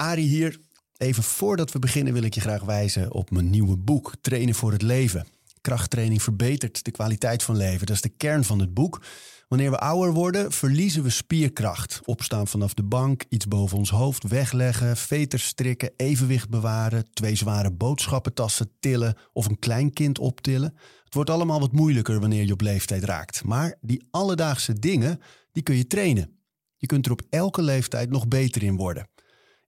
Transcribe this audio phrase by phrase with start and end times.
[0.00, 0.60] Arie hier.
[0.96, 4.72] Even voordat we beginnen wil ik je graag wijzen op mijn nieuwe boek Trainen voor
[4.72, 5.26] het leven.
[5.60, 7.86] Krachttraining verbetert de kwaliteit van leven.
[7.86, 9.02] Dat is de kern van het boek.
[9.48, 12.00] Wanneer we ouder worden, verliezen we spierkracht.
[12.04, 17.72] Opstaan vanaf de bank, iets boven ons hoofd wegleggen, veters strikken, evenwicht bewaren, twee zware
[17.72, 20.74] boodschappentassen tillen of een klein kind optillen.
[21.04, 23.44] Het wordt allemaal wat moeilijker wanneer je op leeftijd raakt.
[23.44, 25.20] Maar die alledaagse dingen,
[25.52, 26.38] die kun je trainen.
[26.76, 29.06] Je kunt er op elke leeftijd nog beter in worden.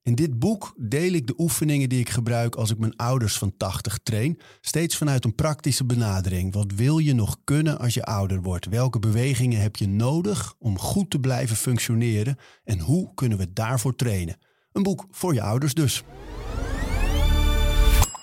[0.03, 3.57] In dit boek deel ik de oefeningen die ik gebruik als ik mijn ouders van
[3.57, 6.53] 80 train, steeds vanuit een praktische benadering.
[6.53, 8.65] Wat wil je nog kunnen als je ouder wordt?
[8.65, 13.95] Welke bewegingen heb je nodig om goed te blijven functioneren en hoe kunnen we daarvoor
[13.95, 14.37] trainen?
[14.71, 16.03] Een boek voor je ouders dus.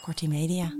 [0.02, 0.72] Kortie Media.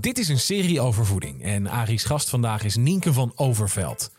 [0.00, 4.10] Dit is een serie over voeding en Ari's gast vandaag is Nienke van Overveld.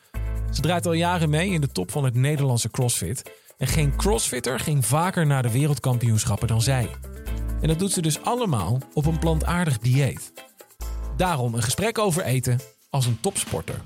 [0.51, 3.31] Ze draait al jaren mee in de top van het Nederlandse CrossFit.
[3.58, 6.89] En geen crossfitter ging vaker naar de wereldkampioenschappen dan zij.
[7.61, 10.33] En dat doet ze dus allemaal op een plantaardig dieet.
[11.16, 13.81] Daarom een gesprek over eten als een topsporter.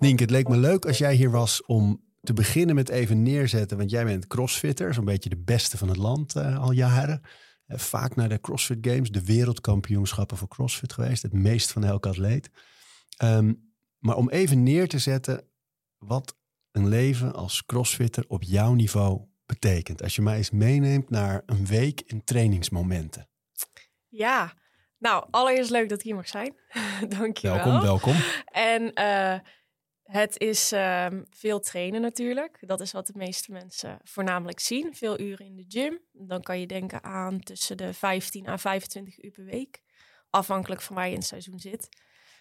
[0.00, 3.76] Nienke, het leek me leuk als jij hier was om te beginnen met even neerzetten.
[3.76, 7.22] Want jij bent crossfitter, zo'n beetje de beste van het land uh, al jaren.
[7.68, 11.22] Uh, vaak naar de CrossFit Games, de wereldkampioenschappen voor CrossFit geweest.
[11.22, 12.50] Het meest van elke atleet.
[13.22, 15.48] Um, maar om even neer te zetten
[15.98, 16.36] wat
[16.72, 20.02] een leven als crossfitter op jouw niveau betekent.
[20.02, 23.28] Als je mij eens meeneemt naar een week in trainingsmomenten.
[24.08, 24.54] Ja,
[24.98, 26.54] nou, allereerst leuk dat ik hier mag zijn.
[27.18, 27.56] Dank je wel.
[27.56, 28.14] Welkom, welkom.
[28.44, 29.38] En uh,
[30.10, 32.58] het is uh, veel trainen natuurlijk.
[32.60, 34.94] Dat is wat de meeste mensen voornamelijk zien.
[34.94, 36.00] Veel uren in de gym.
[36.12, 39.82] Dan kan je denken aan tussen de 15 à 25 uur per week.
[40.30, 41.88] Afhankelijk van waar je in het seizoen zit.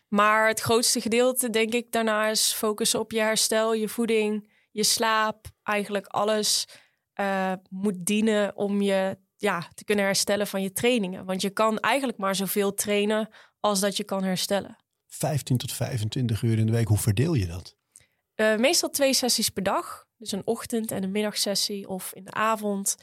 [0.08, 4.84] Maar het grootste gedeelte, denk ik, daarna is focussen op je herstel, je voeding, je
[4.84, 5.46] slaap.
[5.64, 6.68] Eigenlijk alles
[7.20, 11.26] uh, moet dienen om je ja, te kunnen herstellen van je trainingen.
[11.26, 13.30] Want je kan eigenlijk maar zoveel trainen
[13.60, 14.78] als dat je kan herstellen.
[15.18, 16.88] 15 tot 25 uur in de week.
[16.88, 17.76] Hoe verdeel je dat?
[18.36, 20.06] Uh, meestal twee sessies per dag.
[20.18, 22.96] Dus een ochtend- en een middagsessie of in de avond.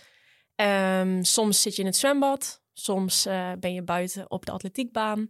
[0.57, 2.63] Um, soms zit je in het zwembad.
[2.73, 5.29] Soms uh, ben je buiten op de atletiekbaan.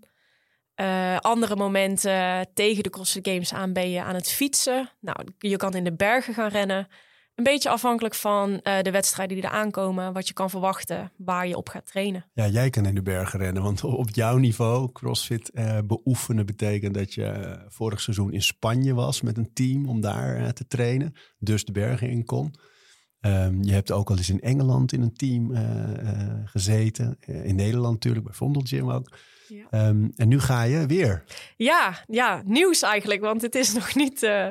[0.81, 4.91] Uh, andere momenten tegen de CrossFit Games aan ben je aan het fietsen.
[5.00, 6.89] Nou, je kan in de bergen gaan rennen.
[7.34, 11.47] Een beetje afhankelijk van uh, de wedstrijden die er aankomen, wat je kan verwachten, waar
[11.47, 12.25] je op gaat trainen.
[12.33, 16.94] Ja, jij kan in de bergen rennen, want op jouw niveau, CrossFit uh, beoefenen betekent
[16.94, 21.65] dat je vorig seizoen in Spanje was met een team om daar te trainen, dus
[21.65, 22.55] de bergen in kon.
[23.27, 25.57] Um, je hebt ook al eens in Engeland in een team
[26.45, 29.09] gezeten, in Nederland natuurlijk, bij Vondel Gym ook.
[29.49, 29.89] Ja.
[29.89, 31.25] Um, en nu ga je weer.
[31.57, 34.49] Ja, ja, nieuws eigenlijk, want het is nog niet, uh,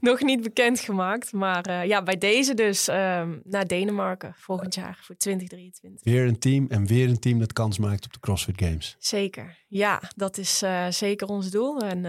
[0.00, 1.32] nog niet bekendgemaakt.
[1.32, 6.04] Maar ja, bij deze dus um, naar Denemarken volgend jaar voor 2023.
[6.04, 8.96] Weer een team en weer een team dat kans maakt op de CrossFit Games.
[8.98, 11.78] Zeker, ja, dat is zeker ons doel.
[11.78, 12.04] En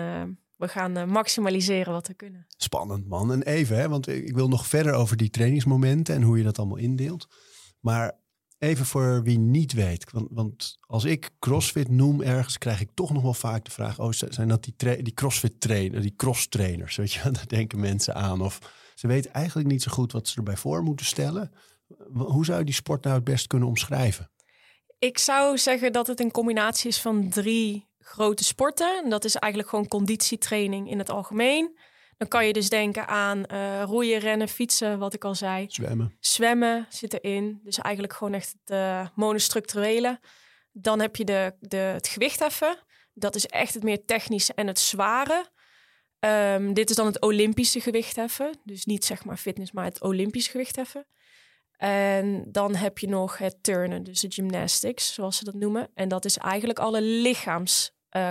[0.58, 2.46] we gaan maximaliseren wat we kunnen.
[2.58, 3.32] Spannend man.
[3.32, 6.58] En even, hè, want ik wil nog verder over die trainingsmomenten en hoe je dat
[6.58, 7.28] allemaal indeelt.
[7.80, 8.24] Maar
[8.58, 10.12] Even voor wie niet weet.
[10.12, 14.00] Want, want, als ik CrossFit noem ergens, krijg ik toch nog wel vaak de vraag:
[14.00, 16.96] oh, zijn dat die, die CrossFit trainers, die cross trainers?
[16.96, 18.42] Weet je, daar denken mensen aan.
[18.42, 18.60] Of
[18.96, 21.52] ze weten eigenlijk niet zo goed wat ze erbij voor moeten stellen.
[22.14, 24.30] Hoe zou je die sport nou het best kunnen omschrijven?
[25.00, 29.04] Ik zou zeggen dat het een combinatie is van drie grote sporten.
[29.04, 31.78] En dat is eigenlijk gewoon conditietraining in het algemeen.
[32.18, 35.66] Dan kan je dus denken aan uh, roeien, rennen, fietsen, wat ik al zei.
[35.70, 36.16] Zwemmen.
[36.20, 37.60] Zwemmen zit erin.
[37.64, 40.20] Dus eigenlijk gewoon echt het uh, monostructurele.
[40.72, 42.78] Dan heb je de, de, het gewichtheffen.
[43.14, 45.54] Dat is echt het meer technische en het zware.
[46.20, 48.60] Um, dit is dan het Olympische gewichtheffen.
[48.64, 51.08] Dus niet zeg maar fitness, maar het Olympisch gewichtheffen.
[51.78, 55.90] En dan heb je nog het turnen, dus de gymnastics, zoals ze dat noemen.
[55.94, 57.95] En dat is eigenlijk alle lichaamskrachttrainingen.
[58.16, 58.30] Uh,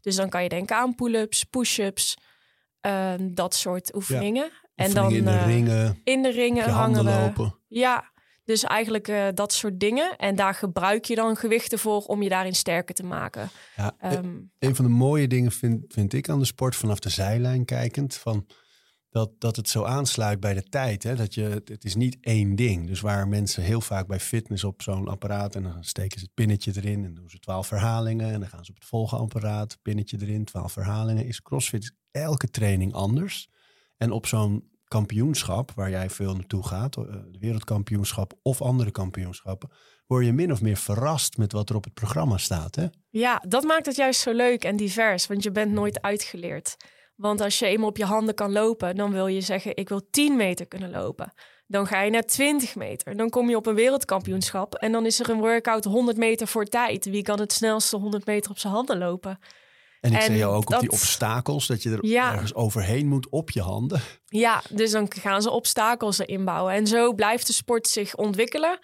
[0.00, 2.16] dus dan kan je denken aan pull-ups, push-ups,
[2.86, 4.44] uh, dat soort oefeningen.
[4.44, 7.10] Ja, en dan in de uh, ringen, in de ringen hangen we.
[7.10, 7.58] Lopen.
[7.68, 8.12] Ja,
[8.44, 10.16] Dus eigenlijk eh, dat soort dingen.
[10.16, 13.50] En daar gebruik je dan gewichten voor om je daarin sterker te maken.
[13.76, 17.08] Ja, Ehm, een van de mooie dingen vind, vind ik aan de sport vanaf de
[17.08, 18.14] zijlijn kijkend.
[18.14, 18.46] Van
[19.14, 21.02] dat, dat het zo aansluit bij de tijd.
[21.02, 21.14] Hè?
[21.14, 22.86] Dat je, het is niet één ding.
[22.86, 25.54] Dus waar mensen heel vaak bij fitness op zo'n apparaat...
[25.54, 28.32] en dan steken ze het pinnetje erin en doen ze twaalf herhalingen...
[28.32, 31.26] en dan gaan ze op het volgende apparaat, pinnetje erin, twaalf herhalingen.
[31.26, 33.48] Is CrossFit elke training anders.
[33.96, 36.96] En op zo'n kampioenschap, waar jij veel naartoe gaat...
[36.96, 39.70] eh, de wereldkampioenschap of andere kampioenschappen...
[40.06, 42.74] word je min of meer verrast met wat er op het programma staat.
[42.74, 42.86] Hè?
[43.10, 46.76] Ja, dat maakt het juist zo leuk en divers, want je bent nooit uitgeleerd.
[47.16, 50.10] Want als je eenmaal op je handen kan lopen, dan wil je zeggen: ik wil
[50.10, 51.32] 10 meter kunnen lopen.
[51.66, 53.16] Dan ga je naar 20 meter.
[53.16, 56.64] Dan kom je op een wereldkampioenschap en dan is er een workout 100 meter voor
[56.64, 57.04] tijd.
[57.04, 59.38] Wie kan het snelste 100 meter op zijn handen lopen?
[60.00, 62.32] En ik En zie jou ook op die obstakels, dat je er Ja.
[62.32, 64.00] ergens overheen moet op je handen.
[64.26, 66.72] Ja, dus dan gaan ze obstakels erin bouwen.
[66.74, 68.78] En zo blijft de sport zich ontwikkelen.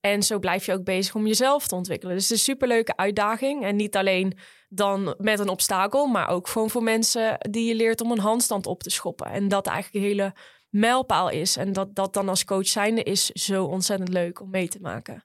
[0.00, 2.14] En zo blijf je ook bezig om jezelf te ontwikkelen.
[2.14, 3.64] Dus het is een superleuke uitdaging.
[3.64, 4.38] En niet alleen
[4.74, 8.66] dan met een obstakel, maar ook gewoon voor mensen die je leert om een handstand
[8.66, 9.26] op te schoppen.
[9.26, 10.34] En dat eigenlijk een hele
[10.68, 11.56] mijlpaal is.
[11.56, 15.24] En dat dat dan als coach zijnde is zo ontzettend leuk om mee te maken.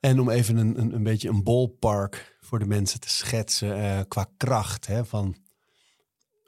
[0.00, 4.00] En om even een, een, een beetje een ballpark voor de mensen te schetsen eh,
[4.08, 4.86] qua kracht.
[4.86, 5.36] Hè, van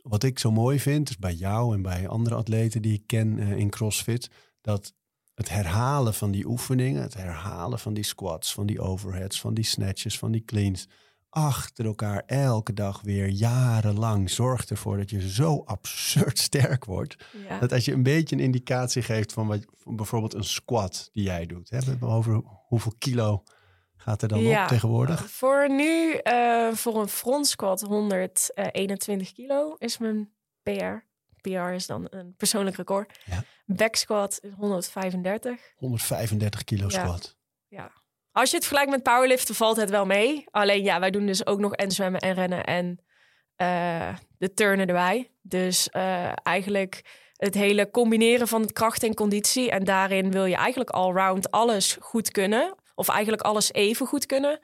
[0.02, 3.38] wat ik zo mooi vind, is bij jou en bij andere atleten die ik ken
[3.38, 4.94] eh, in CrossFit, dat
[5.34, 9.64] het herhalen van die oefeningen, het herhalen van die squats, van die overheads, van die
[9.64, 10.88] snatches, van die cleans,
[11.34, 17.16] achter elkaar elke dag weer jarenlang zorgt ervoor dat je zo absurd sterk wordt.
[17.48, 17.58] Ja.
[17.58, 21.22] Dat als je een beetje een indicatie geeft van, wat, van bijvoorbeeld een squat die
[21.24, 21.70] jij doet.
[21.70, 21.78] Hè?
[22.00, 23.42] Over hoeveel kilo
[23.96, 24.62] gaat er dan Ja.
[24.62, 25.30] op tegenwoordig?
[25.30, 30.30] Voor nu, eh, voor een front squat 121 kilo is mijn
[30.62, 31.04] PR.
[31.40, 33.18] PR is dan een persoonlijk record.
[33.24, 33.44] Ja.
[33.66, 35.72] Back squat is 135.
[35.76, 36.86] 135 kilo
[37.68, 37.92] Ja.
[38.34, 40.44] Als je het vergelijkt met powerliften valt het wel mee.
[40.50, 42.98] Alleen ja, wij doen dus ook nog en zwemmen en rennen en
[43.56, 45.30] eh, de turnen erbij.
[45.42, 49.70] Dus eh, eigenlijk het hele combineren van kracht en conditie.
[49.70, 52.74] En daarin wil je eigenlijk allround alles goed kunnen.
[52.94, 54.60] Of eigenlijk alles even goed kunnen.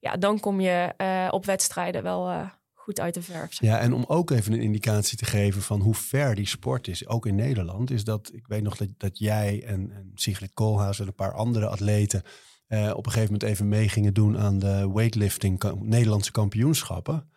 [0.00, 3.54] Ja, dan kom je eh, op wedstrijden wel goed uit de verf.
[3.54, 3.70] zeg.
[3.70, 7.06] Ja, en om ook even een indicatie te geven van hoe ver die sport is,
[7.06, 11.00] ook in Nederland, is dat ik weet nog dat, dat jij en, en Sigrid Koolhaas
[11.00, 12.22] en een paar andere atleten
[12.68, 17.30] eh, op een gegeven moment even mee gingen doen aan de weightlifting ka- Nederlandse kampioenschappen.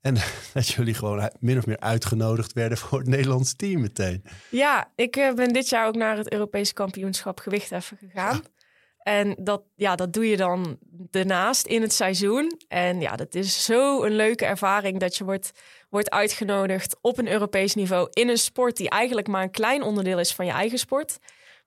[0.00, 0.14] En
[0.54, 4.24] dat jullie gewoon min of meer uitgenodigd werden voor het Nederlands team meteen.
[4.50, 8.42] Ja, ik eh, ben dit jaar ook naar het Europese kampioenschap gewichtheffen gegaan.
[8.98, 10.78] En dat, ja, dat doe je dan
[11.10, 12.60] daarnaast in het seizoen.
[12.68, 15.50] En ja, dat is zo een leuke ervaring dat je wordt,
[15.90, 20.18] wordt uitgenodigd op een Europees niveau in een sport die eigenlijk maar een klein onderdeel
[20.18, 21.18] is van je eigen sport.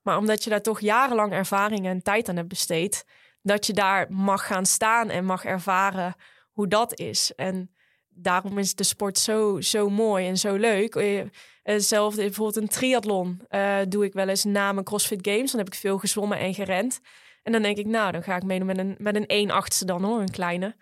[0.02, 3.04] Maar omdat je daar toch jarenlang ervaring en tijd aan hebt besteed,
[3.42, 6.14] dat je daar mag gaan staan en mag ervaren
[6.52, 7.32] hoe dat is.
[7.34, 7.70] En
[8.08, 10.94] daarom is de sport zo, zo mooi en zo leuk.
[10.94, 11.22] Eh,
[11.62, 15.50] Hetzelfde, bijvoorbeeld een triathlon eh, doe ik wel eens na mijn CrossFit Games.
[15.50, 17.00] Dan heb ik veel gezwommen en gerend.
[17.42, 19.84] En dan denk ik, nou, dan ga ik meedoen met een, met een 1 achtste
[19.84, 20.76] dan hoor, een kleine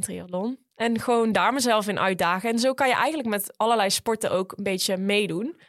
[0.00, 0.58] triathlon.
[0.74, 2.50] En gewoon daar mezelf in uitdagen.
[2.50, 5.60] En zo kan je eigenlijk met allerlei sporten ook een beetje meedoen.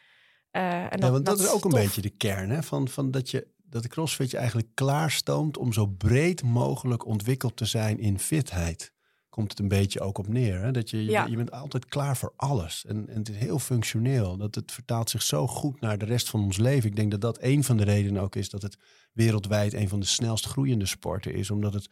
[0.51, 2.63] Eh, en ja, want dat, is ook een beetje de kern, hè?
[2.63, 7.57] Van, van dat, je, dat de CrossFit je eigenlijk klaarstoomt om zo breed mogelijk ontwikkeld
[7.57, 8.93] te zijn in fitheid.
[9.29, 10.61] Komt het een beetje ook op neer.
[10.61, 10.71] Hè?
[10.71, 11.25] Dat je, je, Ja.
[11.25, 12.85] je bent altijd klaar voor alles.
[12.85, 14.37] En, en het is heel functioneel.
[14.37, 16.89] Dat het vertaalt zich zo goed naar de rest van ons leven.
[16.89, 18.77] Ik denk dat dat een van de redenen ook is dat het
[19.13, 21.51] wereldwijd een van de snelst groeiende sporten is.
[21.51, 21.83] Omdat het,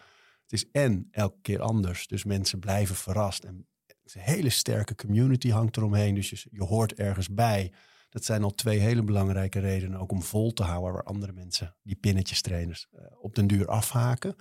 [0.42, 2.08] het is en elke keer anders.
[2.08, 3.44] Dus mensen blijven verrast.
[3.44, 6.16] En het is een hele sterke community hangt eromheen.
[6.16, 7.72] Dus je, je hoort ergens bij.
[8.10, 11.76] Dat zijn al twee hele belangrijke redenen ook om vol te houden waar andere mensen,
[11.84, 14.36] die pinnetjes trainers, eh, op den duur afhaken.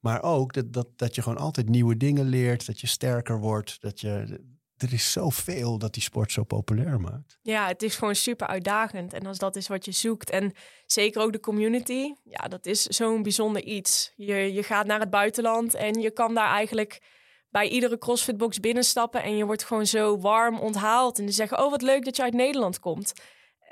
[0.00, 3.80] Maar ook dat, dat, dat je gewoon altijd nieuwe dingen leert, dat je sterker wordt,
[3.80, 4.40] dat je...
[4.76, 7.38] Er is zoveel dat die sport zo populair maakt.
[7.42, 9.12] Ja, het is gewoon super uitdagend.
[9.12, 10.30] En als dat is wat je zoekt.
[10.30, 10.52] En
[10.86, 12.12] zeker ook de community.
[12.24, 14.12] Ja, dat is zo'n bijzonder iets.
[14.16, 17.00] Je, je gaat naar het buitenland en je kan daar eigenlijk
[17.52, 19.22] bij iedere CrossFitbox binnenstappen.
[19.22, 21.18] En je wordt gewoon zo warm onthaald.
[21.18, 23.12] En die zeggen, oh wat leuk dat je uit Nederland komt.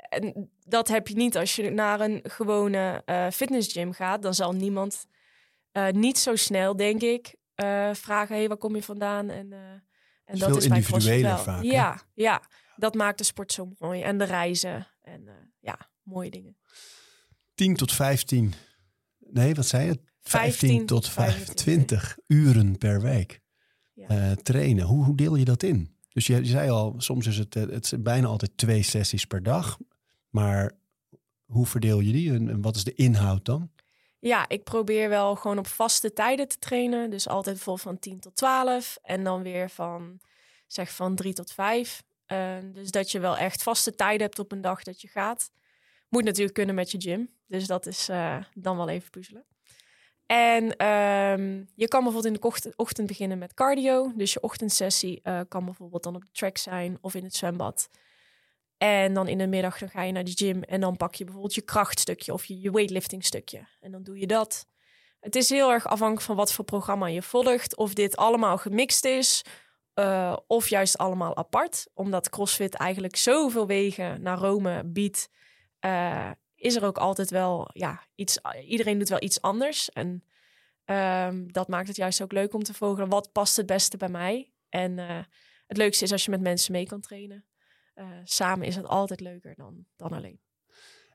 [0.09, 4.21] En dat heb je niet als je naar een gewone eh fitnessgym gaat.
[4.21, 5.05] Dan zal niemand
[5.71, 9.29] eh, niet zo snel, denk ik, eh, vragen, hey, waar kom je vandaan?
[9.29, 9.53] En,
[10.25, 11.37] en veel bij CrossFit wel.
[11.37, 11.69] vaak, hè?
[11.69, 12.41] Ja, ja,
[12.75, 14.01] dat maakt de sport zo mooi.
[14.01, 14.87] En de reizen.
[15.01, 16.57] En ja, mooie dingen.
[17.55, 18.53] 10 tot 15,
[19.19, 19.99] nee wat zei je?
[20.21, 23.40] 15, 15 tot tot 25 uren per week
[24.07, 24.85] Eh, trainen.
[24.85, 25.95] Hoe, hoe deel je dat in?
[26.13, 29.25] Dus je, je zei al, soms is het, eh, het is bijna altijd twee sessies
[29.25, 29.77] per dag.
[30.29, 30.71] Maar
[31.45, 33.71] hoe verdeel je die en, en wat is de inhoud dan?
[34.19, 37.09] Ja, ik probeer wel gewoon op vaste tijden te trainen.
[37.09, 38.97] Dus altijd vol van 10 tot 12.
[39.01, 40.19] En dan weer van,
[40.67, 42.03] zeg van 3 tot 5.
[42.27, 45.51] Uh, dus dat je wel echt vaste tijden hebt op een dag dat je gaat.
[46.09, 47.29] Moet natuurlijk kunnen met je gym.
[47.47, 49.45] Dus dat is uh, dan wel even puzzelen.
[50.31, 54.11] En um, je kan bijvoorbeeld in de ochtend, beginnen met cardio.
[54.15, 57.89] Dus je ochtendsessie uh, kan bijvoorbeeld dan op de track zijn of in het zwembad.
[58.77, 61.23] En dan in de middag dan ga je naar de gym en dan pak je
[61.23, 63.67] bijvoorbeeld je krachtstukje of je, je weightlifting stukje.
[63.79, 64.65] En dan doe je dat.
[65.19, 67.75] Het is heel erg afhankelijk van wat voor programma je volgt.
[67.75, 69.41] Of dit allemaal gemixt is
[69.95, 71.87] uh, of juist allemaal apart.
[71.93, 75.29] Omdat CrossFit eigenlijk zoveel wegen naar Rome biedt.
[75.85, 78.39] Uh, is er ook altijd wel ja, iets.
[78.67, 79.89] Iedereen doet wel iets anders.
[79.89, 80.23] En
[80.85, 83.09] um, dat maakt het juist ook leuk om te volgen.
[83.09, 84.51] Wat past het beste bij mij?
[84.69, 85.19] En uh,
[85.67, 87.45] het leukste is als je met mensen mee kan trainen.
[87.95, 90.39] Uh, samen is het altijd leuker dan, dan alleen.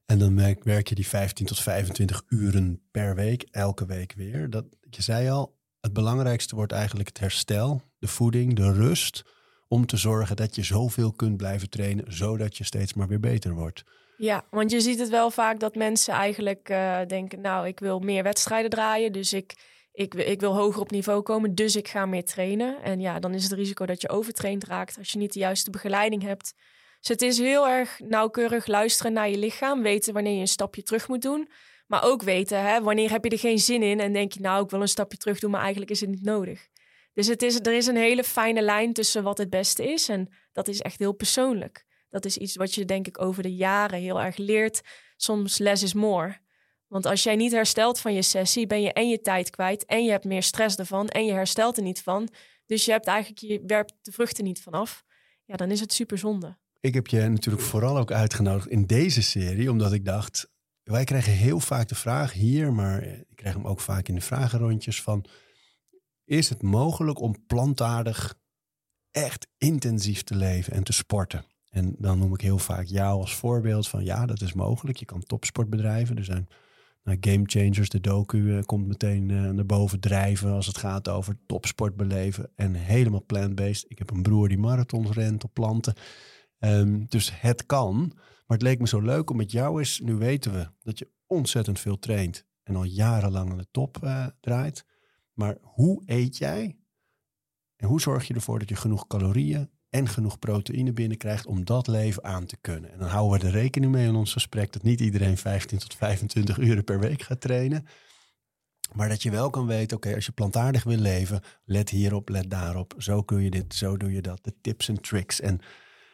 [0.07, 4.51] En dan werk, werk je die 15 tot 25 uren per week, elke week weer.
[4.51, 9.25] Dat, je zei al, het belangrijkste wordt eigenlijk het herstel, de voeding, de rust.
[9.69, 13.55] Om te zorgen dat je zoveel kunt blijven trainen, zodat je steeds maar weer beter
[13.55, 13.85] wordt.
[14.17, 17.99] Ja, want je ziet het wel vaak dat mensen eigenlijk uh, denken, nou, ik wil
[17.99, 19.55] meer wedstrijden draaien, dus ik,
[19.93, 22.83] ik, ik wil hoger op niveau komen, dus ik ga meer trainen.
[22.83, 25.71] En ja, dan is het risico dat je overtraind raakt als je niet de juiste
[25.71, 26.55] begeleiding hebt.
[27.01, 30.83] Dus het is heel erg nauwkeurig luisteren naar je lichaam, weten wanneer je een stapje
[30.83, 31.49] terug moet doen.
[31.87, 34.65] Maar ook weten, hè, wanneer heb je er geen zin in en denk je, nou,
[34.65, 36.69] ik wil een stapje terug doen, maar eigenlijk is het niet nodig.
[37.13, 40.29] Dus het is, er is een hele fijne lijn tussen wat het beste is en
[40.53, 41.86] dat is echt heel persoonlijk.
[42.17, 44.83] Dat is iets wat je denk ik over de jaren heel erg leert.
[45.17, 46.37] Soms less is more.
[46.87, 50.05] Want als jij niet herstelt van je sessie, ben je en je tijd kwijt en
[50.05, 52.29] je hebt meer stress ervan en je herstelt er niet van.
[52.67, 55.05] Dus je hebt eigenlijk je werpt de vruchten niet vanaf.
[55.45, 56.57] Ja, dan is het super zonde.
[56.81, 60.51] Ik heb je natuurlijk vooral ook uitgenodigd in deze serie, omdat ik dacht,
[60.83, 64.21] wij krijgen heel vaak de vraag hier, maar ik krijg hem ook vaak in de
[64.21, 65.25] vragenrondjes van,
[66.25, 68.39] is het mogelijk om plantaardig
[69.11, 71.45] echt intensief te leven en te sporten?
[71.77, 74.99] En dan noem ik heel vaak jou als voorbeeld van ja, dat is mogelijk.
[74.99, 76.17] Je kan topsport bedrijven.
[76.17, 76.49] Er zijn
[77.05, 81.09] nou, Game Changers, de docu, uh, komt meteen uh, naar boven drijven als het gaat
[81.09, 82.51] over topsport beleven.
[82.55, 83.85] En helemaal plant-based.
[83.89, 85.95] Ik heb een broer die marathons rent op planten.
[86.59, 88.13] Um, dus het kan.
[88.17, 91.11] Maar het leek me zo leuk om met jou eens, nu weten we dat je
[91.27, 94.87] ontzettend veel traint en al jarenlang aan de top uh, draait.
[95.33, 96.79] Maar hoe eet jij?
[97.77, 101.87] En hoe zorg je ervoor dat je genoeg calorieën en genoeg proteïne binnenkrijgt om dat
[101.87, 102.93] leven aan te kunnen.
[102.93, 105.95] En dan houden we er rekening mee in ons gesprek dat niet iedereen 15 tot
[105.95, 107.87] 25 uur per week gaat trainen.
[108.93, 112.51] Maar dat je wel kan weten, oké, als je plantaardig wil leven, let hierop, let
[112.51, 112.95] daarop.
[112.99, 114.45] Zo kun je dit, zo doe je dat.
[114.45, 115.41] De tips en tricks.
[115.41, 115.61] En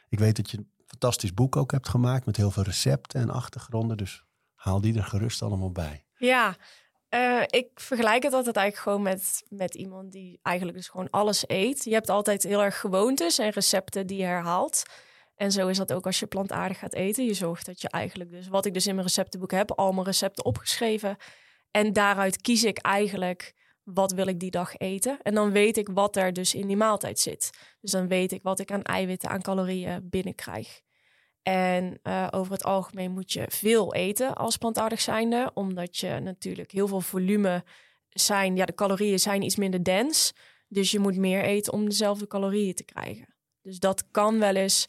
[0.08, 3.30] ik weet dat je een fantastisch boek ook hebt gemaakt met heel veel recepten en
[3.30, 3.96] achtergronden.
[3.96, 4.24] Dus
[4.54, 6.04] haal die er gerust allemaal bij.
[6.16, 6.56] Ja,
[7.14, 11.44] uh, ik vergelijk het altijd eigenlijk gewoon met, met iemand die eigenlijk dus gewoon alles
[11.46, 11.84] eet.
[11.84, 14.82] Je hebt altijd heel erg gewoontes en recepten die je herhaalt.
[15.34, 17.24] En zo is dat ook als je plantaardig gaat eten.
[17.24, 20.44] Je zorgt dat je eigenlijk dus, wat ik dus in mijn receptenboek heb, allemaal recepten
[20.44, 21.16] opgeschreven.
[21.70, 23.54] En daaruit kies ik eigenlijk
[23.84, 25.18] wat wil ik die dag eten.
[25.22, 27.50] En dan weet ik wat er dus in die maaltijd zit.
[27.80, 30.80] Dus dan weet ik wat ik aan eiwitten, aan calorieën binnenkrijg.
[31.42, 36.70] En uh, over het algemeen moet je veel eten als plantaardig zijnde, omdat je natuurlijk
[36.70, 37.64] heel veel volume
[38.08, 38.56] zijn.
[38.56, 40.32] Ja, de calorieën zijn iets minder dens,
[40.68, 43.34] dus je moet meer eten om dezelfde calorieën te krijgen.
[43.62, 44.88] Dus dat kan wel eens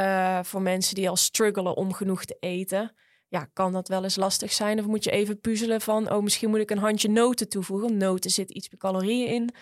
[0.00, 2.94] uh, voor mensen die al struggelen om genoeg te eten.
[3.28, 4.78] Ja, kan dat wel eens lastig zijn.
[4.78, 7.96] Of moet je even puzzelen van, oh, misschien moet ik een handje noten toevoegen.
[7.96, 9.54] Noten zit iets meer calorieën in,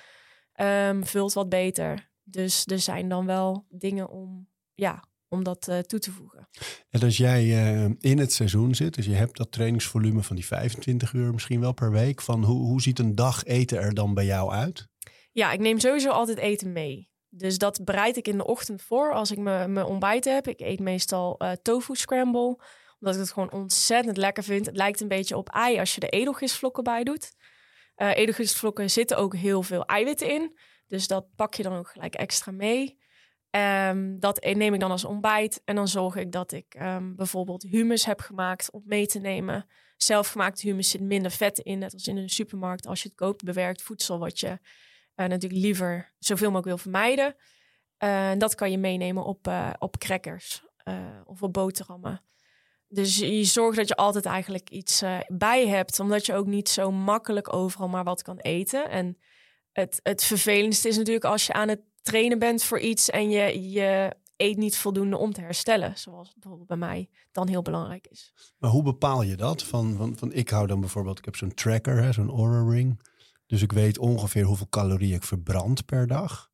[0.66, 2.10] um, vult wat beter.
[2.22, 6.48] Dus er zijn dan wel dingen om, ja, om dat uh, toe te voegen.
[6.90, 10.46] En als jij uh, in het seizoen zit, dus je hebt dat trainingsvolume van die
[10.46, 14.14] 25 uur misschien wel per week, van hoe, hoe ziet een dag eten er dan
[14.14, 14.88] bij jou uit?
[15.32, 17.08] Ja, ik neem sowieso altijd eten mee.
[17.28, 20.48] Dus dat bereid ik in de ochtend voor als ik mijn ontbijt heb.
[20.48, 22.58] Ik eet meestal uh, tofu scramble,
[22.98, 24.66] omdat ik het gewoon ontzettend lekker vind.
[24.66, 27.32] Het lijkt een beetje op ei als je er edelgistvlokken bij doet.
[27.96, 30.58] Edelgistvlokken zitten ook heel veel eiwitten in.
[30.86, 32.99] Dus dat pak je dan ook gelijk extra mee.
[33.56, 35.62] Um, dat neem ik dan als ontbijt.
[35.64, 39.66] En dan zorg ik dat ik um, bijvoorbeeld humus heb gemaakt om mee te nemen.
[39.96, 42.86] Zelfgemaakt humus zit minder vet in, net als in een supermarkt.
[42.86, 47.36] Als je het koopt, bewerkt voedsel, wat je uh, natuurlijk liever zoveel mogelijk wil vermijden.
[48.04, 50.64] Uh, dat kan je meenemen op, uh, op crackers
[51.24, 52.22] of op boterhammen.
[52.88, 56.90] Dus je zorgt dat je altijd eigenlijk iets bij hebt, omdat je ook niet zo
[56.90, 58.90] makkelijk overal maar wat kan eten.
[58.90, 59.18] En
[59.72, 63.70] het, het vervelendste is natuurlijk als je aan het trainen bent voor iets en je,
[63.70, 65.98] je eet niet voldoende om te herstellen.
[65.98, 68.32] Zoals bijvoorbeeld bij mij dan heel belangrijk is.
[68.58, 69.62] Maar hoe bepaal je dat?
[69.62, 73.00] Van, van, van ik hou dan bijvoorbeeld, ik heb zo'n tracker, zo'n Aura Ring.
[73.46, 76.50] Dus ik weet ongeveer hoeveel calorieën ik verbrand per dag.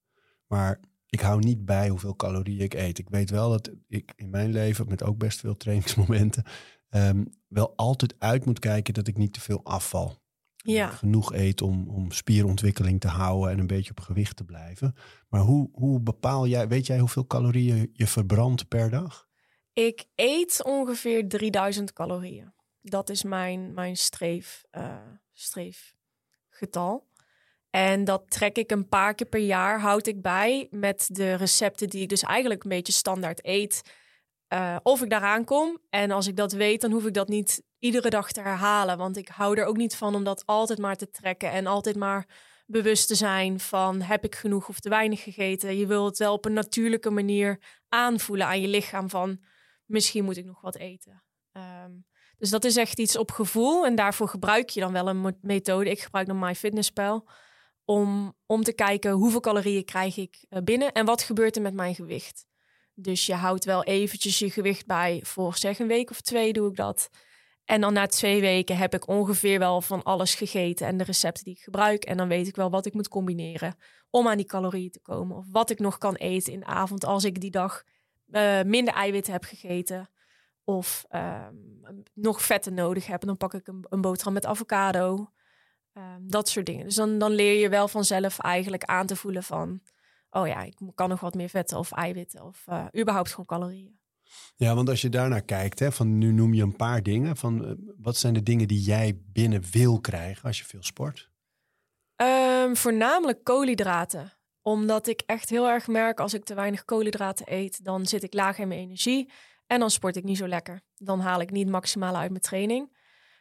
[0.46, 2.98] Maar ik hou niet bij hoeveel calorieën ik eet.
[2.98, 6.44] Ik weet wel dat ik in mijn leven, met ook best veel trainingsmomenten,
[6.88, 10.24] ehm, wel altijd uit moet kijken dat ik niet te veel afval.
[10.66, 10.88] Ja.
[10.88, 14.94] Genoeg eet om, om spierontwikkeling te houden en een beetje op gewicht te blijven.
[15.28, 19.28] Maar hoe, hoe bepaal jij, weet jij hoeveel calorieën je verbrandt per dag?
[19.72, 22.52] Ik eet ongeveer 3000 calorieën.
[22.80, 24.96] Dat is mijn, mijn streef, uh,
[25.32, 27.06] streefgetal.
[27.70, 31.88] En dat trek ik een paar keer per jaar, houd ik bij met de recepten
[31.88, 33.82] die ik dus eigenlijk een beetje standaard eet.
[34.48, 35.78] Uh, of ik daaraan kom.
[35.90, 38.98] En als ik dat weet, dan hoef ik dat niet iedere dag te herhalen.
[38.98, 41.50] Want ik hou er ook niet van om dat altijd maar te trekken.
[41.50, 42.26] En altijd maar
[42.66, 45.76] bewust te zijn van heb ik genoeg of te weinig gegeten.
[45.76, 49.40] Je wilt het wel op een natuurlijke manier aanvoelen aan je lichaam van
[49.84, 51.22] misschien moet ik nog wat eten.
[51.52, 52.06] Um,
[52.38, 53.86] dus dat is echt iets op gevoel.
[53.86, 55.90] En daarvoor gebruik je dan wel een methode.
[55.90, 57.28] Ik gebruik dan MyFitnessPal.
[57.84, 61.74] Om, om te kijken hoeveel calorieën krijg ik eh, binnen en wat gebeurt er met
[61.74, 62.46] mijn gewicht.
[62.94, 65.20] Dus je houdt wel eventjes je gewicht bij.
[65.24, 67.10] Voor zeg een week of twee doe ik dat.
[67.66, 71.44] En dan na twee weken heb ik ongeveer wel van alles gegeten en de recepten
[71.44, 72.04] die ik gebruik.
[72.04, 73.76] En dan weet ik wel wat ik moet combineren
[74.10, 75.36] om aan die calorieën te komen.
[75.36, 77.84] Of wat ik nog kan eten in de avond als ik die dag
[78.30, 80.10] uh, minder eiwitten heb gegeten.
[80.64, 81.46] Of uh,
[82.12, 83.20] nog vetten nodig heb.
[83.20, 85.30] Dan pak ik een, boterham met avocado.
[85.94, 86.84] Uh, dat soort dingen.
[86.84, 89.80] Dus dan, dan leer je wel vanzelf eigenlijk aan te voelen van...
[90.30, 93.98] oh ja, ik kan nog wat meer vetten of eiwitten of uh, überhaupt gewoon calorieën.
[94.56, 97.36] Ja, want als je daarnaar kijkt, hè, van nu noem je een paar dingen.
[97.36, 101.30] Van, uh, wat zijn de dingen die jij binnen wil krijgen als je veel sport?
[102.16, 104.32] Um, voornamelijk koolhydraten.
[104.62, 108.34] Omdat ik echt heel erg merk als ik te weinig koolhydraten eet, dan zit ik
[108.34, 109.32] laag in mijn energie.
[109.66, 110.80] En dan sport ik niet zo lekker.
[110.96, 112.96] Dan haal ik niet maximaal uit mijn training.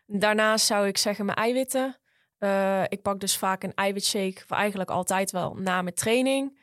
[0.06, 2.00] Daarnaast zou ik zeggen mijn eiwitten.
[2.39, 6.60] Uh, ik pak dus vaak een eiwitshake, of eigenlijk altijd wel na mijn training.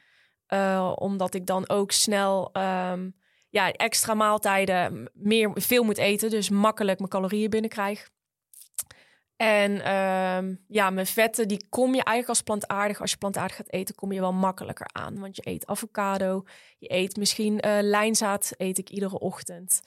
[0.48, 3.14] Uh, omdat ik dan ook snel um,
[3.52, 6.30] ja, extra maaltijden meer, veel moet eten.
[6.30, 8.10] Dus makkelijk mijn calorieën binnenkrijg.
[9.36, 13.00] En um, ja, mijn vetten, die kom je eigenlijk als plantaardig.
[13.00, 15.18] Als je plantaardig gaat eten, kom je wel makkelijker aan.
[15.20, 16.44] Want je eet avocado,
[16.78, 19.80] je eet misschien uh, lijnzaad, eet ik iedere ochtend.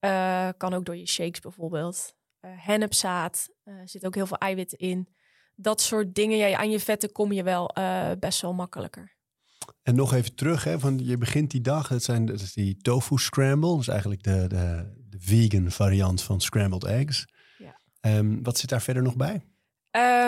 [0.00, 2.14] Uh, kan ook door je shakes bijvoorbeeld.
[2.40, 3.48] Uh, hennepzaad,
[3.84, 5.08] zit ook heel veel eiwitten in.
[5.54, 7.74] Dat soort dingen, ja, aan je vetten kom je wel
[8.18, 9.15] best wel makkelijker.
[9.82, 12.76] En nog even terug, hè, van je begint die dag, dat, zijn, dat is die
[12.76, 13.70] tofu scramble.
[13.70, 17.26] Dat is eigenlijk de, de, de vegan variant van scrambled eggs.
[18.06, 19.44] Um, wat zit daar verder nog bij?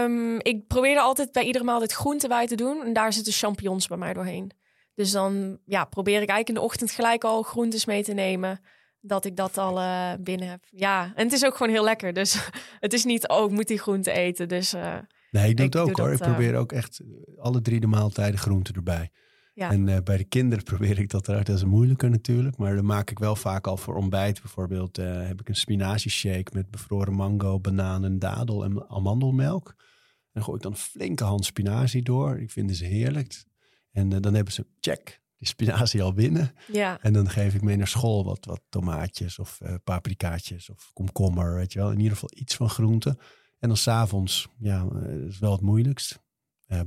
[0.02, 2.82] Um, ik probeer altijd bij iedere maaltijd groente bij te doen.
[2.84, 4.50] En daar zitten champignons bij mij doorheen.
[4.94, 8.60] Dus dan ja, probeer ik eigenlijk in de ochtend gelijk al groentes mee te nemen.
[9.00, 10.64] Dat ik dat al uh, binnen heb.
[10.70, 12.12] Ja, en het is ook gewoon heel lekker.
[12.12, 12.48] Dus
[12.80, 14.48] het is niet, oh, ik moet die groente eten.
[14.48, 14.94] Dus, uh,
[15.30, 16.10] nee, ik doe het ook hoor.
[16.10, 17.00] Dat, ik probeer uh, ook echt
[17.36, 19.10] alle drie de maaltijden groente erbij.
[19.58, 19.70] Ja.
[19.70, 21.46] En uh, bij de kinderen probeer ik dat eruit.
[21.46, 22.56] Dat is moeilijker natuurlijk.
[22.56, 24.40] Maar dan maak ik wel vaak al voor ontbijt.
[24.40, 29.74] Bijvoorbeeld uh, heb ik een spinazie shake met bevroren mango, bananen, dadel en amandelmelk.
[30.32, 32.38] En gooi ik dan een flinke hand spinazie door.
[32.38, 33.44] Ik vind ze heerlijk.
[33.90, 36.52] En uh, dan hebben ze check, die spinazie al binnen.
[36.72, 36.98] Ja.
[37.00, 41.54] En dan geef ik mee naar school wat, wat tomaatjes of paprikaatjes of komkommer.
[41.54, 41.90] Weet je wel.
[41.90, 43.18] In ieder geval iets van groente.
[43.58, 46.20] En dan s'avonds, ja, dat is wel het moeilijkst.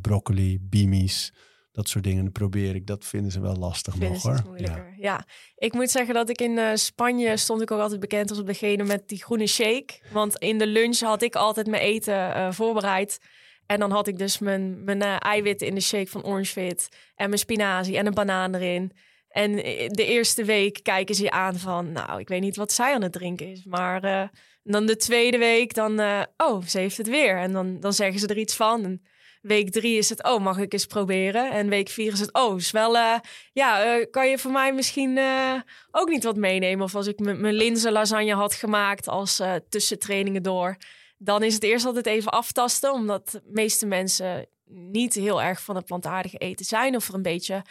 [0.02, 1.34] broccoli, bimis
[1.72, 2.88] dat soort dingen probeer ik.
[2.88, 4.42] Dat vinden ze wel lastig vinden nog hoor.
[4.46, 4.94] Moeilijker.
[4.98, 5.04] Ja.
[5.04, 5.26] ja.
[5.56, 8.46] ik moet zeggen dat ik in uh, Spanje stond ik ook altijd bekend als op
[8.46, 10.00] degene met die groene shake.
[10.12, 13.20] Want in de lunch had ik altijd mijn eten uh, voorbereid.
[13.66, 16.90] En dan had ik dus mijn, mijn uh, eiwitten in de shake van Orange Fit.
[17.16, 18.92] En mijn spinazie en een banaan erin.
[19.30, 19.56] En
[19.88, 21.92] de eerste week kijken ze je aan van...
[21.92, 23.64] nou, ik weet niet wat zij aan het drinken is.
[23.66, 24.32] Maar
[24.64, 26.00] dan de tweede week dan...
[26.38, 27.38] oh, ze heeft het weer.
[27.38, 28.84] En dan, dan zeggen ze er iets van...
[28.84, 29.02] En,
[29.42, 31.52] Week drie is het, oh, mag ik eens proberen?
[31.52, 33.16] En week vier is het, oh, is wel, uh,
[33.54, 35.54] ja, uh, kan je voor mij misschien uh,
[35.92, 36.84] ook niet wat meenemen?
[36.84, 40.78] Of als ik mijn linzen lasagne had gemaakt als tussentrainingen door,
[41.18, 45.76] dan is het eerst altijd even aftasten, omdat de meeste mensen niet heel erg van
[45.76, 47.62] het plantaardige eten zijn of er een beetje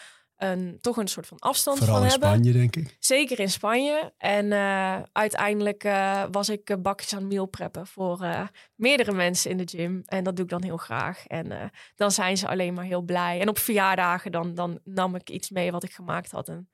[0.42, 2.29] een, toch een soort van afstand Vooral van in hebben.
[2.29, 2.96] Spanje, denk ik.
[2.98, 4.12] Zeker in Spanje.
[4.18, 9.57] En uh, uiteindelijk uh, was ik uh, bakjes aan meal preppen voor meerdere mensen in
[9.57, 10.03] de gym.
[10.05, 11.26] En dat doe ik dan heel graag.
[11.26, 13.40] En dan zijn ze alleen maar heel blij.
[13.40, 16.48] En op verjaardagen dan, dan nam ik iets mee wat ik gemaakt had.
[16.48, 16.68] En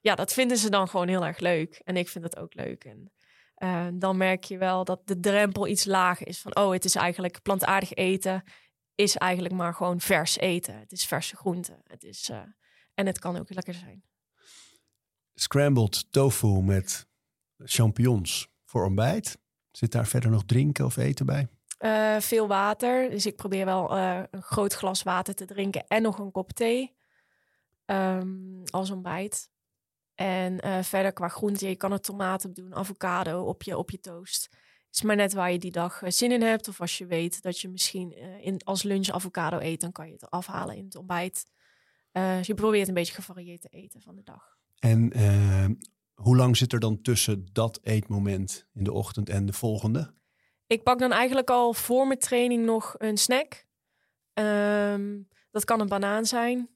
[0.00, 1.80] ja, dat vinden ze dan gewoon heel erg leuk.
[1.84, 2.84] En ik vind het ook leuk.
[2.84, 3.12] En
[3.98, 6.40] dan merk je wel dat de drempel iets lager is.
[6.40, 8.44] Van, oh, het is eigenlijk plantaardig eten
[8.94, 10.78] is eigenlijk maar gewoon vers eten.
[10.78, 11.80] Het is verse groenten.
[11.86, 12.42] Het is, uh,
[12.94, 14.04] en het kan ook lekker zijn.
[15.34, 17.06] scrambled tofu met
[17.58, 19.38] champignons voor ontbijt.
[19.70, 21.48] Zit daar verder nog drinken of eten bij?
[21.82, 23.10] Eh, veel water.
[23.10, 26.52] Dus ik probeer wel eh, een groot glas water te drinken en nog een kop
[26.52, 26.96] thee
[27.84, 29.50] ehm, als ontbijt.
[30.14, 33.90] En eh, verder qua groente, je kan er tomaten op doen, avocado op je, op
[33.90, 34.48] je toast.
[34.92, 36.68] Is maar net waar je die dag zin in hebt.
[36.68, 40.12] Of als je weet dat je misschien in, als lunch avocado eet, dan kan je
[40.12, 41.46] het afhalen in het ontbijt.
[42.12, 44.56] dus je probeert een beetje gevarieerd te eten van de dag.
[44.78, 45.12] En
[46.14, 50.14] hoe lang zit er dan tussen dat eetmoment in de ochtend en de volgende?
[50.66, 53.66] Ik pak dan eigenlijk al voor mijn training nog een snack.
[54.32, 56.68] Ehm, dat kan een banaan zijn.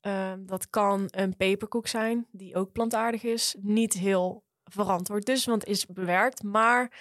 [0.00, 3.56] Ehm, dat kan een peperkoek zijn, die ook plantaardig is.
[3.58, 6.42] Niet heel verantwoord dus, want is bewerkt.
[6.42, 6.92] Maar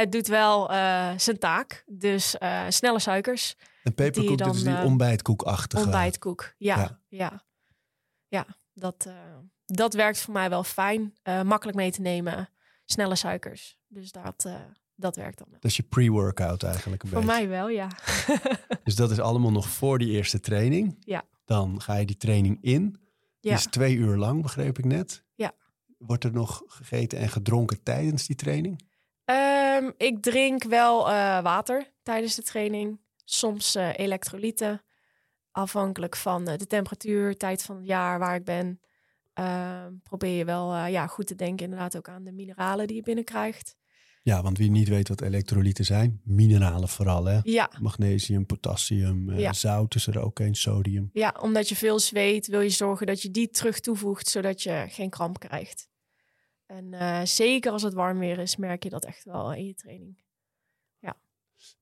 [0.00, 1.84] het doet wel uh, zijn taak.
[1.86, 3.56] Dus uh, snelle suikers.
[3.82, 5.82] Een peperkoek, dat is die uh, ontbijtkoekachtige.
[5.82, 6.76] Ontbijtkoek, ja.
[6.78, 7.42] Ja, ja.
[8.28, 9.08] ja dat,
[9.66, 11.14] dat werkt voor mij wel fijn.
[11.44, 12.48] makkelijk mee te nemen.
[12.84, 13.78] Snelle suikers.
[13.88, 14.48] Dus dat,
[14.94, 15.46] dat werkt dan.
[15.50, 17.34] Dat is je pre-workout eigenlijk een Voor beetje.
[17.34, 17.88] mij wel, ja.
[18.84, 20.96] dus dat is allemaal nog voor die eerste training.
[21.00, 21.24] Ja.
[21.44, 22.90] Dan ga je die training in.
[23.40, 23.56] Die Ja.
[23.56, 25.24] is twee uur lang, begreep ik net.
[25.34, 25.52] Ja.
[25.98, 28.80] Wordt er nog gegeten en gedronken tijdens die training?
[29.26, 32.98] Ehm, ik drink wel eh, water tijdens de training.
[33.24, 34.82] Soms eh, elektrolyten.
[35.50, 38.80] Afhankelijk van eh, de temperatuur, tijd van het jaar waar ik ben.
[39.32, 43.02] Ehm, probeer je wel ja, goed te denken inderdaad ook aan de mineralen die je
[43.02, 43.76] binnenkrijgt.
[44.22, 47.38] Ja, want wie niet weet wat elektrolyten zijn, mineralen vooral hè.
[47.42, 49.52] Ja, Magnesium, potassium, Ja.
[49.52, 51.10] zout is er ook een, sodium.
[51.12, 54.84] ja, omdat je veel zweet wil je zorgen dat je die terug toevoegt, zodat je
[54.88, 55.88] geen kramp krijgt.
[56.66, 59.74] En eh, zeker als het warm weer is, merk je dat echt wel in je
[59.74, 60.24] training.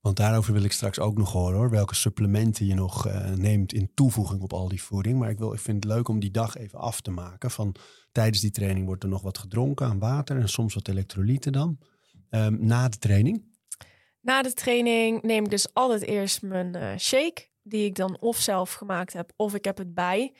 [0.00, 1.70] Want daarover wil ik straks ook nog horen hoor.
[1.70, 5.18] Welke supplementen je nog eh, neemt in toevoeging op al die voeding.
[5.18, 7.50] Maar ik, wil, ik vind het leuk om die dag even af te maken.
[7.50, 7.74] Van
[8.12, 11.78] tijdens die training wordt er nog wat gedronken aan water en soms wat elektrolyten dan.
[12.30, 13.44] Ehm, na de training.
[14.20, 18.36] Na de training neem ik dus altijd eerst mijn eh, shake, die ik dan of
[18.36, 20.32] zelf gemaakt heb, of ik heb het bij.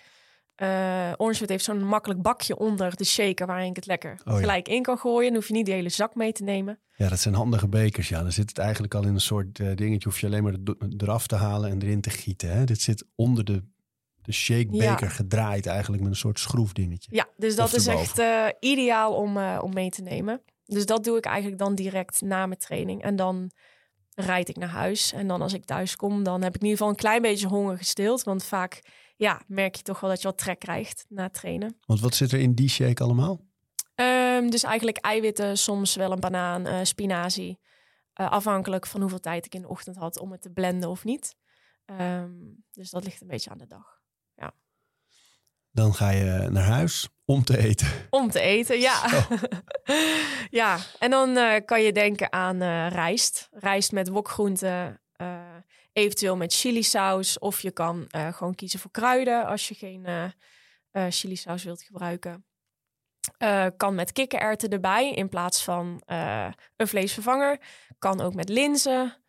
[1.16, 4.38] Orangefit heeft zo'n makkelijk bakje onder de shaker waarin ik het lekker Oh ja.
[4.38, 5.26] gelijk in kan gooien.
[5.26, 6.78] Dan hoef je niet de hele zak mee te nemen.
[6.96, 8.08] Ja, dat zijn handige bekers.
[8.08, 10.08] Ja, dan zit het eigenlijk al in een soort eh, dingetje.
[10.08, 12.50] Hoef je alleen maar er- eraf te halen en erin te gieten.
[12.50, 12.64] Hè?
[12.64, 13.62] Dit zit onder de,
[14.22, 15.08] de shakebeker Ja.
[15.08, 17.14] gedraaid eigenlijk met een soort schroefdingetje.
[17.14, 20.42] Ja, dus dat is echt eh, ideaal om, om mee te nemen.
[20.64, 23.02] Dus dat doe ik eigenlijk dan direct na mijn training.
[23.02, 23.50] En dan
[24.14, 25.12] rijd ik naar huis.
[25.12, 27.46] En dan als ik thuis kom, dan heb ik in ieder geval een klein beetje
[27.46, 28.22] honger gestild.
[28.22, 28.80] Want vaak
[29.16, 31.76] ja, merk je toch wel dat je wat trek krijgt na het trainen.
[31.86, 33.40] Want wat zit er in die shake allemaal?
[33.94, 37.58] Ehm, dus eigenlijk eiwitten, soms wel een banaan, eh, spinazie.
[38.12, 41.04] Eh, afhankelijk van hoeveel tijd ik in de ochtend had om het te blenden of
[41.04, 41.36] niet.
[41.84, 42.32] Ehm,
[42.70, 44.02] dus dat ligt een beetje aan de dag.
[45.74, 47.88] Dan ga je naar huis om te eten.
[48.10, 49.02] Om te eten, ja.
[50.50, 53.48] Ja, en dan eh, kan je denken aan rijst.
[53.52, 55.00] Rijst met wokgroenten,
[55.94, 57.38] eventueel met chilisaus.
[57.38, 60.30] Of je kan eh, gewoon kiezen voor kruiden als je geen eh
[61.08, 62.46] chilisaus wilt gebruiken.
[63.76, 66.02] Kan met kikkererwten erbij in plaats van
[66.76, 67.60] een vleesvervanger.
[67.98, 69.22] Kan ook met linzen.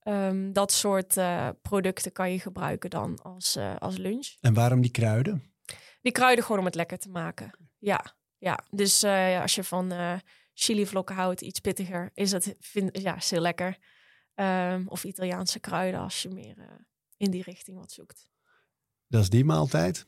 [0.00, 1.14] Ehm, dat soort
[1.62, 4.34] producten kan je gebruiken dan als, als lunch.
[4.40, 5.54] En waarom die kruiden?
[6.02, 7.50] Die kruiden gewoon om het lekker te maken.
[7.78, 8.04] Ja,
[8.38, 8.58] ja.
[8.70, 9.04] Dus
[9.40, 10.14] als je van eh
[10.54, 13.76] chilivlokken houdt, iets pittiger, is dat vind, ja, is heel lekker.
[14.34, 16.64] Ehm, of Italiaanse kruiden als je meer eh,
[17.16, 18.28] in die richting wat zoekt.
[19.08, 20.06] Dat is die maaltijd.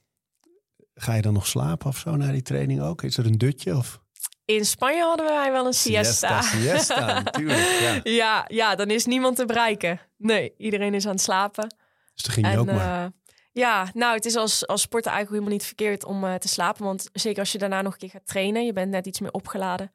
[0.95, 3.03] Ga je dan nog slapen of zo na die training ook?
[3.03, 3.77] Is er een dutje?
[3.77, 4.01] Of?
[4.45, 6.43] In Spanje hadden wij wel een siesta.
[6.43, 7.79] Siesta, natuurlijk.
[7.81, 8.01] Ja.
[8.03, 10.01] ja, ja, dan is niemand te bereiken.
[10.17, 11.75] Nee, iedereen is aan het slapen.
[12.15, 13.05] Dus dan ging je En, ook maar.
[13.05, 13.11] eh,
[13.53, 16.85] ja, nou, het is als, als sporter eigenlijk helemaal niet verkeerd om eh, te slapen.
[16.85, 19.33] Want zeker als je daarna nog een keer gaat trainen, je bent net iets meer
[19.33, 19.93] opgeladen.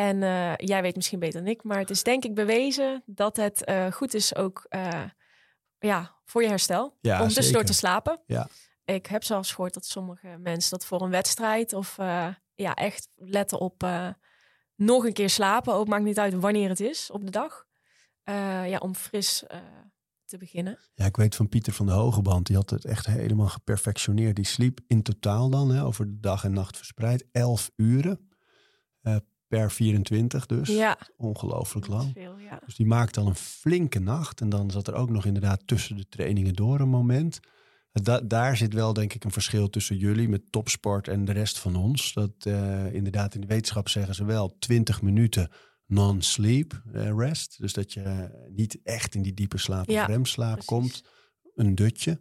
[0.00, 3.36] En eh, jij weet misschien beter dan ik, maar het is denk ik bewezen dat
[3.36, 5.04] het eh, goed is ook eh,
[5.78, 6.96] ja, voor je herstel.
[7.00, 7.66] Ja, om tussendoor zeker.
[7.66, 8.20] te slapen.
[8.26, 8.48] Ja.
[8.84, 11.96] Ik heb zelfs gehoord dat sommige mensen dat voor een wedstrijd of
[12.54, 13.86] ja, echt letten op
[14.74, 15.74] nog een keer slapen.
[15.74, 17.66] Ook maakt niet uit wanneer het is op de dag.
[18.66, 19.44] Ja, om fris
[20.24, 20.78] te beginnen.
[20.94, 22.46] Ja, ik weet van Pieter van de Hogeband.
[22.46, 24.36] Die had het echt helemaal geperfectioneerd.
[24.36, 28.28] Die sliep in totaal dan, hè, over de dag en nacht verspreid, 11 uren.
[29.50, 30.68] Per 24 dus.
[30.68, 32.10] Ja, Ongelooflijk lang.
[32.14, 32.60] veel, ja.
[32.64, 34.40] Dus die maakte al een flinke nacht.
[34.40, 37.40] En dan zat er ook nog inderdaad tussen de trainingen door een moment.
[37.92, 41.58] Da- daar zit wel denk ik een verschil tussen jullie met topsport en de rest
[41.58, 42.12] van ons.
[42.12, 45.50] Dat eh, inderdaad in de wetenschap zeggen ze wel 20 minuten
[45.86, 47.60] non-sleep eh, rest.
[47.60, 50.66] Dus dat je niet echt in die diepe slaap Ja, of remslaap precies.
[50.68, 51.04] komt.
[51.54, 52.20] Een dutje.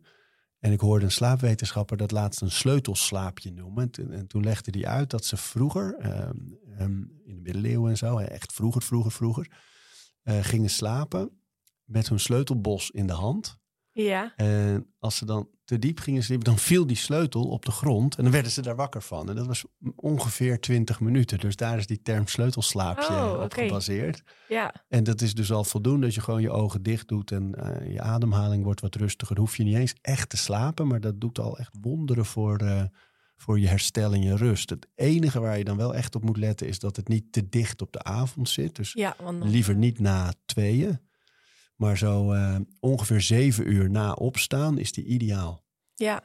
[0.59, 3.83] En ik hoorde een slaapwetenschapper dat laatst een sleutelslaapje noemen.
[3.83, 6.37] En, toen- en toen legde hij uit dat ze vroeger, ehm,
[6.77, 9.51] ehm, in de middeleeuwen en zo, echt vroeger, vroeger, vroeger,
[10.21, 11.41] eh, gingen slapen
[11.83, 13.57] met hun sleutelbos in de hand.
[13.91, 14.33] Ja.
[14.35, 18.15] En als ze dan te diep gingen sliepen, dan viel die sleutel op de grond.
[18.15, 19.29] En dan werden ze daar wakker van.
[19.29, 21.39] En dat was ongeveer 20 minuten.
[21.39, 24.23] Dus daar is die term sleutelslaapje Oh, op gebaseerd.
[24.47, 24.73] Ja.
[24.87, 27.91] En dat is dus al voldoende dat je gewoon je ogen dicht doet en eh,
[27.93, 29.35] je ademhaling wordt wat rustiger.
[29.35, 32.57] Dan hoef je niet eens echt te slapen, maar dat doet al echt wonderen voor,
[32.57, 32.83] eh,
[33.37, 34.69] voor je herstel en je rust.
[34.69, 37.49] Het enige waar je dan wel echt op moet letten is dat het niet te
[37.49, 38.75] dicht op de avond zit.
[38.75, 40.99] Dus Ja, want dan- liever niet na tweeën,
[41.79, 45.63] maar zo eh, ongeveer zeven uur na opstaan is die ideaal.
[45.95, 46.23] Ja.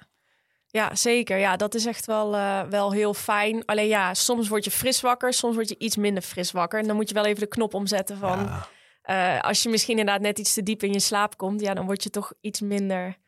[0.66, 1.38] ja, zeker.
[1.38, 3.64] Ja, dat is echt wel, eh, wel heel fijn.
[3.64, 6.80] Alleen ja, soms word je fris wakker, soms word je iets minder fris wakker.
[6.80, 8.38] En dan moet je wel even de knop omzetten van...
[8.38, 8.68] Ja.
[9.02, 11.60] eh, als je misschien inderdaad net iets te diep in je slaap komt...
[11.60, 13.22] ja, dan word je toch iets minder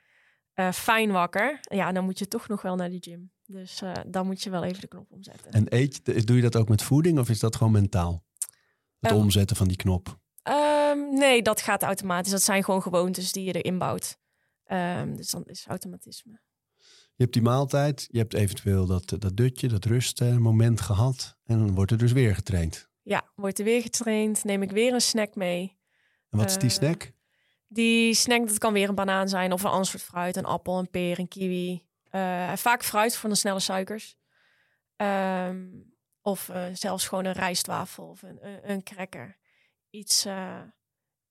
[0.73, 1.61] fijn wakker.
[1.61, 3.33] Ja, dan moet je toch nog wel naar die gym.
[3.47, 5.53] Dus dan moet je wel even de knop omzetten.
[5.53, 8.25] En eet je, doe je dat ook met voeding of is dat gewoon mentaal?
[9.01, 10.19] Het Ehm, omzetten van die knop.
[10.97, 12.33] Ehm, nee, dat gaat automatisch.
[12.33, 14.19] Dat zijn gewoon gewoontes die je erin bouwt.
[14.65, 16.41] Ehm, dus dan is automatisme.
[17.15, 21.37] Je hebt die maaltijd, je hebt eventueel dat, dat dutje, dat rustmoment gehad.
[21.45, 22.89] En dan wordt er dus weer getraind.
[23.03, 25.79] Ja, wordt er weer getraind, neem ik weer een snack mee.
[26.31, 27.13] En wat is die Eh, snack?
[27.69, 30.37] Die snack, dat kan weer een banaan zijn of een ander soort fruit.
[30.37, 31.87] Een appel, een peer, een kiwi.
[32.11, 34.17] Eh, vaak fruit voor de snelle suikers.
[34.97, 35.67] Ehm,
[36.21, 39.37] of eh, zelfs gewoon een rijstwafel of een, een, een cracker.
[39.91, 40.27] Iets,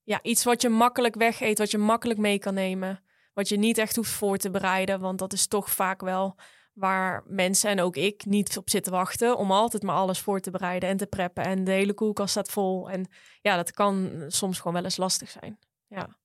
[0.06, 3.04] ja, iets wat je makkelijk wegeet, wat je makkelijk mee kan nemen.
[3.34, 5.00] Wat je niet echt hoeft voor te bereiden.
[5.00, 6.36] Want dat is toch vaak wel
[6.74, 9.38] waar mensen en ook ik niet op zitten wachten.
[9.38, 11.44] Om altijd maar alles voor te bereiden en te preppen.
[11.44, 12.90] En de hele koelkast staat vol.
[12.90, 13.06] En
[13.42, 15.60] ja, dat kan soms gewoon wel eens lastig zijn.
[15.88, 16.18] Ja.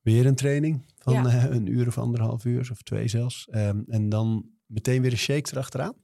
[0.00, 1.24] Weer een training van Ja.
[1.24, 3.46] eh, een uur of anderhalf uur of twee zelfs.
[3.50, 5.94] Ehm, en dan meteen weer een shake erachteraan.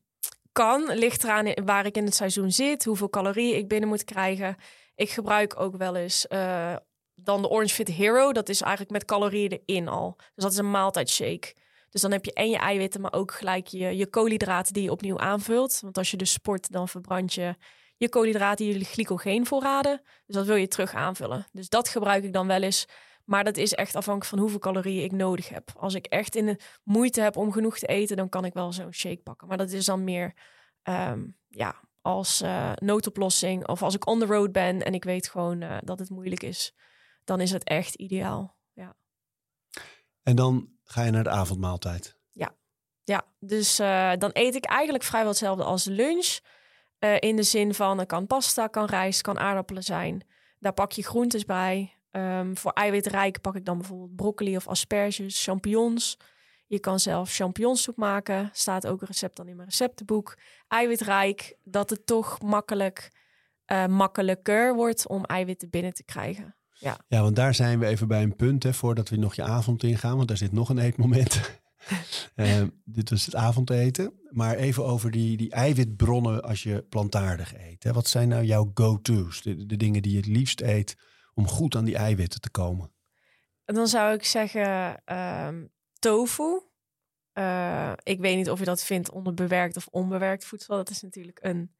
[0.53, 0.91] kan.
[0.95, 4.57] Ligt eraan waar ik in het seizoen zit, hoeveel calorieën ik binnen moet krijgen.
[5.01, 6.77] Ik gebruik ook wel eens eh,
[7.15, 8.33] dan de Orange Fit Hero.
[8.33, 10.15] Dat is eigenlijk met calorieën erin al.
[10.17, 11.55] Dus dat is een maaltijdshake.
[11.91, 14.91] Dus dan heb je en je eiwitten, maar ook gelijk je, je koolhydraten die je
[14.91, 15.81] opnieuw aanvult.
[15.81, 17.55] Want als je dus sport, dan verbrand je
[17.97, 20.03] je koolhydraten, je glycogeenvoorraden.
[20.27, 21.47] Dus dat wil je terug aanvullen.
[21.53, 22.87] Dus dat gebruik ik dan wel eens.
[23.25, 25.73] Maar dat is echt afhankelijk van hoeveel calorieën ik nodig heb.
[25.77, 28.73] Als ik echt in de moeite heb om genoeg te eten, dan kan ik wel
[28.73, 29.49] zo'n shake pakken.
[29.49, 30.35] Maar dat is dan meer
[30.83, 33.69] ehm, ja, als eh, noodoplossing.
[33.69, 36.43] Of als ik on the road ben en ik weet gewoon eh, dat het moeilijk
[36.43, 36.75] is.
[37.25, 38.57] Dan is het echt ideaal.
[38.73, 38.95] Ja,
[40.23, 42.19] En dan ga je naar de avondmaaltijd.
[43.05, 46.39] ja dus eh, dan eet ik eigenlijk vrijwel hetzelfde als lunch.
[47.19, 50.27] In de zin van, er kan pasta, kan rijst, kan aardappelen zijn.
[50.59, 51.95] Daar pak je groentes bij.
[52.11, 56.19] Ehm, voor eiwitrijk pak ik dan bijvoorbeeld broccoli of asperges, champignons.
[56.71, 58.51] Je kan zelf champignonsoep maken.
[58.53, 60.39] Staat ook een recept dan in mijn receptenboek.
[60.69, 63.11] Eiwitrijk, dat het toch makkelijk,
[63.65, 66.57] eh, makkelijker wordt om eiwitten binnen te krijgen.
[66.73, 69.83] Ja, want daar zijn we even bij een punt, hè, voordat we nog je avond
[69.83, 70.17] ingaan.
[70.17, 71.41] Want daar zit nog een eetmoment.
[72.35, 74.13] Ehm, dit was het avondeten.
[74.31, 77.83] Maar even over die, die eiwitbronnen als je plantaardig eet.
[77.83, 77.93] Hè.
[77.93, 79.43] Wat zijn nou jouw go-to's?
[79.43, 80.97] De, de dingen die je het liefst eet
[81.35, 82.93] om goed aan die eiwitten te komen.
[83.65, 85.65] En dan zou ik zeggen ehm,
[86.01, 86.61] tofu.
[87.33, 90.77] Eh, ik weet niet of je dat vindt onder bewerkt of onbewerkt voedsel.
[90.77, 91.75] Dat is natuurlijk een,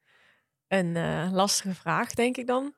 [0.67, 2.73] een eh, lastige vraag, denk ik dan.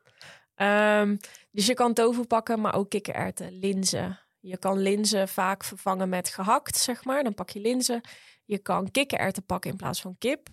[0.55, 1.17] Ehm,
[1.51, 4.19] dus je kan tofu pakken, maar ook kikkererwten, linzen.
[4.39, 7.23] Je kan linzen vaak vervangen met gehakt, zeg maar.
[7.23, 8.01] Dan pak je linzen.
[8.45, 10.47] Je kan kikkererwten pakken in plaats van kip.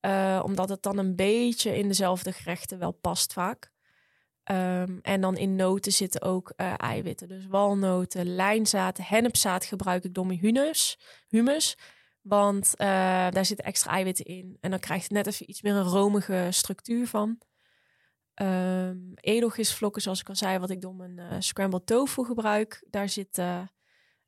[0.00, 3.70] Eh, omdat het dan een beetje in dezelfde gerechten wel past vaak.
[4.46, 7.28] Ehm, en dan in noten zitten ook eh, eiwitten.
[7.28, 10.98] Dus walnoten, lijnzaad, hennepzaad gebruik ik door mijn humus.
[11.28, 11.76] humus
[12.22, 12.86] want eh,
[13.30, 14.56] daar zitten extra eiwitten in.
[14.60, 17.38] En dan krijgt het net even iets meer een romige structuur van.
[18.34, 22.86] Ehm edelgisvlokken, zoals ik al zei, wat ik door mijn eh, scrambled tofu gebruik.
[22.90, 23.42] Daar zit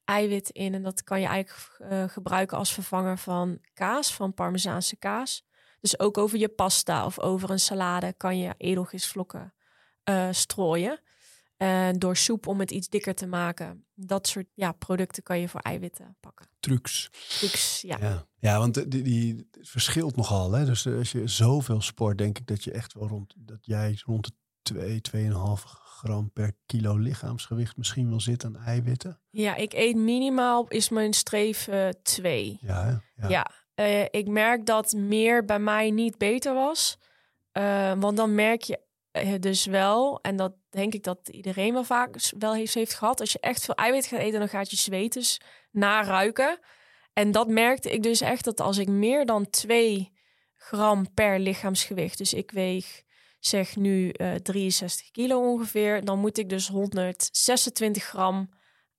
[0.04, 0.74] eiwit in.
[0.74, 5.46] En dat kan je eigenlijk gebruiken als vervanger van kaas, van parmezaanse kaas.
[5.80, 9.52] Dus ook over je pasta of over een salade kan je edelgisvlokken
[10.08, 11.00] eh, strooien.
[11.56, 13.84] En door soep om het iets dikker te maken.
[13.94, 16.46] Dat soort ja, producten kan je voor eiwitten pakken.
[16.60, 17.08] Trucs.
[17.40, 20.52] Dus ja, Ja, ja want die, die verschilt nogal.
[20.52, 20.64] Hè?
[20.64, 24.24] Dus als je zoveel sport, denk ik dat je echt wel rond, dat jij rond
[24.24, 25.38] de 2, 2,5
[25.98, 29.20] gram per kilo lichaamsgewicht misschien wel zit aan eiwitten.
[29.30, 32.58] ja ik eet minimaal, is mijn streef eh, twee.
[32.60, 33.28] Ja, ja.
[33.28, 36.98] Ja, eh, ik merk dat meer bij mij niet beter was.
[37.52, 38.82] Eh, want dan merk je eh,
[39.40, 43.20] dus wel, en dat denk ik dat iedereen wel vaak wel heeft, heeft gehad.
[43.20, 45.40] Als je echt veel eiwit gaat eten, dan gaat je zweet dus
[45.70, 46.58] naruiken.
[47.12, 50.12] En dat merkte ik dus echt dat als ik meer dan 2
[50.54, 53.02] gram per lichaamsgewicht, dus ik weeg
[53.38, 58.50] zeg nu eh 63 kilo ongeveer, dan moet ik dus 126 gram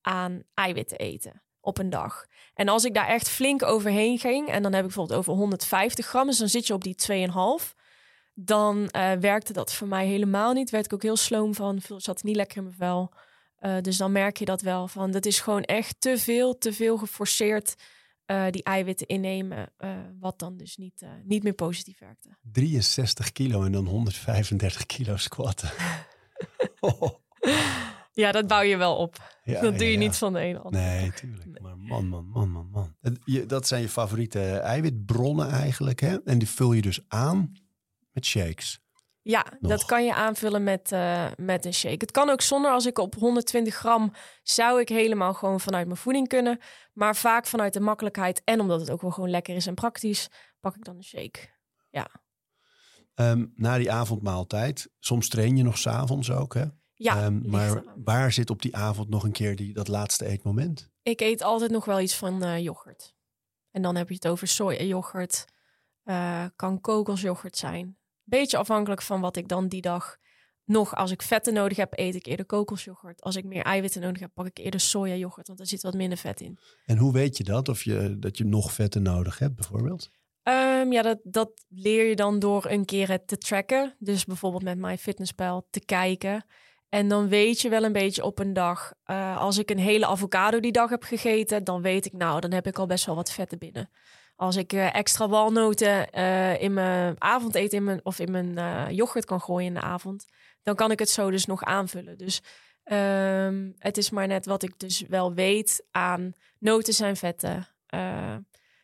[0.02, 2.26] aan eiwitten eten op een dag.
[2.54, 6.06] En als ik daar echt flink overheen ging, en dan heb ik bijvoorbeeld over 150
[6.06, 7.74] gram, dus dan zit je op die 2,5
[8.46, 10.70] dan eh, werkte dat voor mij helemaal niet.
[10.70, 13.12] Werd ik ook heel sloom van, zat niet lekker in mijn vel.
[13.56, 16.74] Eh, dus dan merk je dat wel van, dat is gewoon echt te veel, te
[16.74, 17.76] veel geforceerd
[18.26, 19.74] eh, die eiwitten innemen,
[20.20, 22.30] wat dan dus niet, niet meer positief werkte.
[22.42, 25.72] 63 kilo en dan 135 kilo squatten.
[28.14, 29.38] Ja, dat bouw je wel op.
[29.44, 29.98] Ja, dat doe je ja.
[29.98, 31.62] niet van de de andere Nee, tuurlijk.
[31.62, 32.96] Maar man, man, man, man, man.
[33.48, 36.18] Dat zijn je favoriete eiwitbronnen eigenlijk, hè?
[36.24, 37.54] En die vul je dus aan
[38.20, 38.80] met shakes.
[39.22, 39.72] Ja, Nog.
[39.72, 41.96] dat kan je aanvullen met, eh, met een shake.
[41.98, 45.98] Het kan ook zonder, als ik op 120 gram zou ik helemaal gewoon vanuit mijn
[46.00, 46.60] voeding kunnen.
[46.94, 50.28] Maar vaak vanuit de makkelijkheid en omdat het ook wel gewoon lekker is en praktisch,
[50.60, 51.58] pak ik dan een shake.
[53.14, 56.66] Ehm, na die avondmaaltijd, soms train je nog s'avonds ook, hè?
[56.94, 60.90] Ja, Ehm, maar waar zit op die avond nog een keer die, dat laatste eetmoment?
[61.02, 63.16] ik eet altijd nog wel iets van eh, yoghurt.
[63.72, 65.46] En dan heb je het over sojayoghurt.
[66.04, 67.98] eh kan kokosyoghurt zijn.
[68.30, 70.18] Beetje afhankelijk van wat ik dan die dag
[70.66, 70.96] nog...
[70.96, 73.22] Als ik vetten nodig heb, eet ik eerder kokosyoghurt.
[73.22, 75.48] Als ik meer eiwitten nodig heb, pak ik eerder sojayoghurt.
[75.48, 76.60] Want er zit wat minder vet in.
[76.86, 77.70] En hoe weet je dat?
[77.70, 80.12] Of je, dat je nog vetten nodig hebt, bijvoorbeeld?
[80.44, 83.96] Ehm, ja, dat, dat leer je dan door een keer het te tracken.
[84.00, 86.46] Dus bijvoorbeeld met MyFitnessPal te kijken.
[86.90, 88.94] En dan weet je wel een beetje op een dag.
[89.04, 92.52] eh, als ik een hele avocado die dag heb gegeten, dan weet ik nou, dan
[92.52, 93.90] heb ik al best wel wat vetten binnen.
[94.40, 98.86] Als ik eh, extra walnoten eh, in mijn avondeten in mijn, of in mijn eh,
[98.90, 100.26] yoghurt kan gooien in de avond,
[100.64, 102.18] dan kan ik het zo dus nog aanvullen.
[102.18, 102.42] Dus
[102.84, 107.68] ehm, het is maar net wat ik dus wel weet aan noten zijn vetten.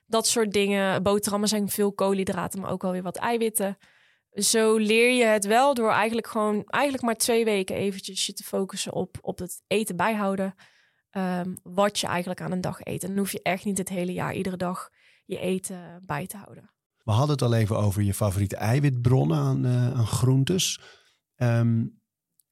[0.05, 1.03] dat soort dingen.
[1.03, 3.77] Boterhammen zijn veel koolhydraten, maar ook alweer wat eiwitten.
[4.33, 8.43] Zo leer je het wel door eigenlijk gewoon eigenlijk maar twee weken eventjes je te
[8.43, 10.55] focussen op, op het eten bijhouden.
[11.09, 13.03] Ehm, wat je eigenlijk aan een dag eet.
[13.03, 14.91] En dan hoef je echt niet het hele jaar iedere dag
[15.25, 16.69] je eten bij te houden.
[17.03, 20.79] We hadden het al even over je favoriete eiwitbronnen aan, eh, aan groentes.
[21.35, 21.85] Ehm,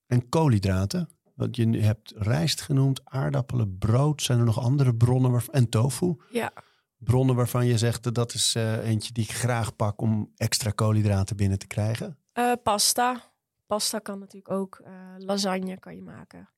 [0.05, 1.09] en koolhydraten.
[1.35, 4.21] Want je hebt rijst genoemd, aardappelen, brood.
[4.21, 5.41] Zijn er nog andere bronnen?
[5.51, 6.15] En tofu.
[6.31, 6.51] Ja,
[6.97, 10.71] Bronnen waarvan je zegt dat dat is eh, eentje die ik graag pak om extra
[10.71, 12.17] koolhydraten binnen te krijgen.
[12.31, 13.31] Eh, pasta.
[13.65, 14.83] Pasta kan natuurlijk ook.
[15.17, 16.49] lasagne kan je maken.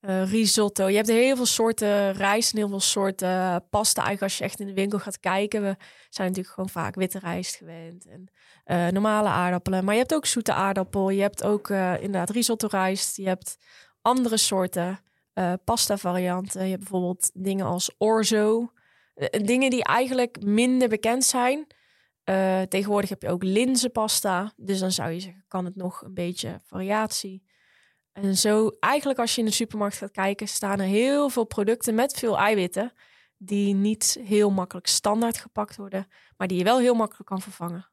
[0.00, 0.88] Eh, risotto.
[0.88, 4.02] Je hebt heel veel soorten rijst en heel veel soorten pasta.
[4.04, 5.62] Eigenlijk als je echt in de winkel gaat kijken.
[5.62, 5.76] We
[6.08, 8.06] zijn natuurlijk gewoon vaak witte rijst gewend.
[8.06, 8.28] En
[8.64, 9.84] eh, normale aardappelen.
[9.84, 11.10] Maar je hebt ook zoete aardappel.
[11.10, 13.16] Je hebt ook eh, inderdaad risotto rijst.
[13.16, 13.56] Je hebt
[14.02, 15.00] andere soorten
[15.32, 16.64] eh, pasta varianten.
[16.64, 18.72] Je hebt bijvoorbeeld dingen als orzo.
[19.14, 21.66] Eh, dingen die eigenlijk minder bekend zijn.
[22.24, 24.52] Eh, tegenwoordig heb je ook linzenpasta.
[24.56, 27.42] Dus dan zou je zeggen, kan het nog een beetje variatie.
[28.12, 31.94] En zo, eigenlijk als je in de supermarkt gaat kijken, staan er heel veel producten
[31.94, 32.92] met veel eiwitten.
[33.36, 37.88] Die niet heel makkelijk standaard gepakt worden, maar die je wel heel makkelijk kan vervangen.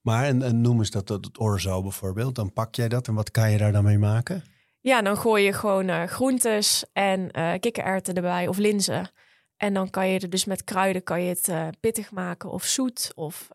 [0.00, 2.34] Maar en, en noem eens dat, dat het orzo bijvoorbeeld.
[2.34, 4.44] Dan pak jij dat en wat kan je daar dan mee maken?
[4.80, 9.10] Ja, dan gooi je gewoon eh, groentes en eh kikkererwten erbij of linzen.
[9.56, 12.64] En dan kan je er dus met kruiden kan je het eh, pittig maken of
[12.64, 13.48] zoet of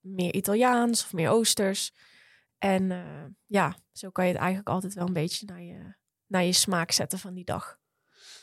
[0.00, 1.92] meer Italiaans of meer Oosters.
[2.58, 5.94] En eh, ja, zo kan je het eigenlijk altijd wel een beetje naar je,
[6.26, 7.78] naar je smaak zetten van die dag.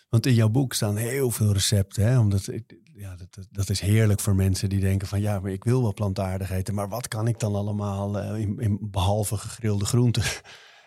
[0.10, 2.04] Want in jouw boek staan heel veel recepten.
[2.08, 2.20] Hè?
[2.20, 5.64] Omdat ik, ja, dat- dat, is heerlijk voor mensen die denken van ja, maar ik
[5.64, 6.74] wil wel plantaardig eten.
[6.74, 10.24] Maar wat kan ik dan allemaal eh, in, in, behalve gegrilde groenten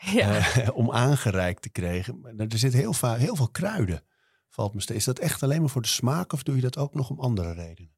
[0.00, 0.38] Ja.
[0.38, 2.20] eh, om aangereikt te krijgen?
[2.20, 4.02] Maar Er zit heel, heel veel kruiden.
[4.48, 4.98] Valt me steeds.
[4.98, 7.20] Is dat echt alleen maar voor de smaak of doe je dat ook nog om
[7.20, 7.96] andere redenen?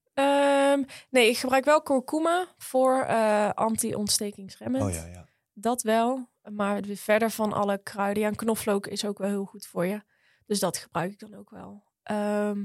[0.84, 4.84] Ehm, nee, ik gebruik wel kurkuma voor eh anti-ontstekingsremmend.
[4.84, 5.28] Oh ja, ja.
[5.52, 6.28] Dat wel.
[6.52, 8.22] Maar verder van alle kruiden.
[8.22, 10.02] Ja, en knoflook is ook wel heel goed voor je.
[10.46, 11.84] Dus dat gebruik ik dan ook wel.
[12.02, 12.64] Ehm,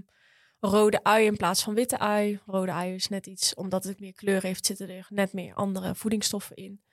[0.60, 2.40] rode ui in plaats van witte ui.
[2.46, 5.96] Rode ui is net iets, omdat het meer kleur heeft, zitten er net meer andere
[5.96, 6.84] voedingsstoffen in.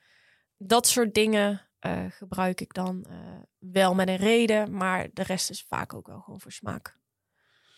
[0.56, 3.16] Dat soort dingen eh, gebruik ik dan eh,
[3.58, 4.76] wel met een reden.
[4.76, 7.00] Maar de rest is vaak ook wel gewoon voor smaak.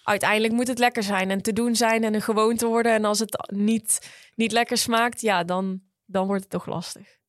[0.05, 2.93] Uiteindelijk moet het lekker zijn en te doen zijn en een gewoonte worden.
[2.93, 7.23] En als het niet, niet lekker smaakt, ja, dan, dan wordt het toch lastig.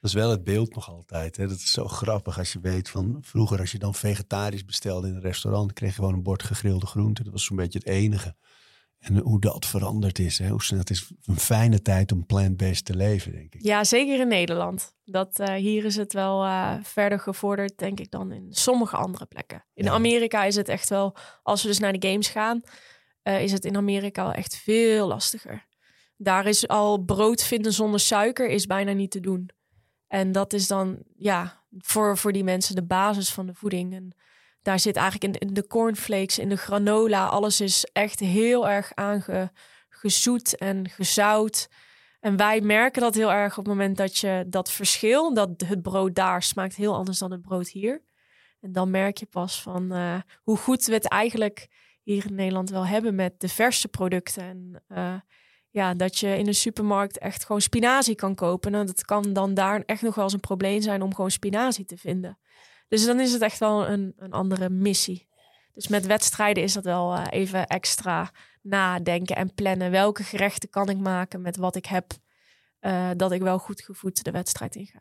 [0.00, 1.36] Dat is wel het beeld nog altijd.
[1.36, 1.48] Hè?
[1.48, 5.14] Dat is zo grappig als je weet van vroeger als je dan vegetarisch bestelde in
[5.14, 7.24] een restaurant, kreeg je gewoon een bord gegrilde groenten.
[7.24, 8.36] Dat was zo'n beetje het enige.
[9.02, 10.38] En hoe dat veranderd is.
[10.38, 10.48] Hè?
[10.48, 13.62] Hoe snel het is een fijne tijd om plant-based te leven, denk ik.
[13.62, 14.94] Ja, zeker in Nederland.
[15.04, 19.26] Dat, eh, hier is het wel eh, verder gevorderd, denk ik, dan in sommige andere
[19.26, 19.64] plekken.
[19.74, 19.90] In Ja.
[19.92, 22.62] Amerika is het echt wel, als we dus naar de games gaan,
[23.22, 25.66] eh, is het in Amerika wel echt veel lastiger.
[26.16, 29.50] Daar is al brood vinden zonder suiker is bijna niet te doen.
[30.08, 33.94] En dat is dan, ja, voor, voor die mensen de basis van de voeding.
[33.94, 34.14] En
[34.62, 40.56] daar zit eigenlijk in, de cornflakes, in de granola, alles is echt heel erg aangezoet
[40.56, 41.68] en gezout.
[42.20, 45.82] En wij merken dat heel erg op het moment dat je dat verschil, dat het
[45.82, 48.02] brood daar smaakt heel anders dan het brood hier.
[48.60, 51.68] En dan merk je pas van eh, hoe goed we het eigenlijk
[52.02, 54.42] hier in Nederland wel hebben met de verse producten.
[54.42, 55.14] En eh,
[55.70, 58.72] ja, dat je in een supermarkt echt gewoon spinazie kan kopen.
[58.72, 61.84] Nou, dat kan dan daar echt nog wel eens een probleem zijn om gewoon spinazie
[61.84, 62.38] te vinden.
[62.92, 65.28] Dus dan is het echt wel een, een andere missie.
[65.74, 68.30] Dus met wedstrijden is dat wel eh, even extra
[68.62, 69.90] nadenken en plannen.
[69.90, 72.12] Welke gerechten kan ik maken met wat ik heb,
[72.78, 75.00] eh, dat ik wel goed gevoed de wedstrijd inga.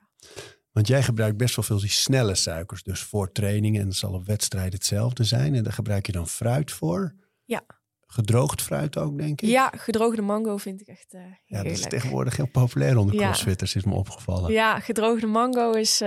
[0.71, 2.83] Want jij gebruikt best wel veel die snelle suikers.
[2.83, 3.81] Dus voor trainingen.
[3.81, 5.55] En dat zal op wedstrijden hetzelfde zijn.
[5.55, 7.15] En daar gebruik je dan fruit voor.
[7.45, 7.61] Ja.
[8.07, 9.49] Gedroogd fruit ook, denk ik.
[9.49, 13.23] Ja, gedroogde mango vind ik echt eh Ja, dat is tegenwoordig heel populair onder Ja.
[13.23, 14.51] crossfitters, is me opgevallen.
[14.51, 16.01] Ja, gedroogde mango is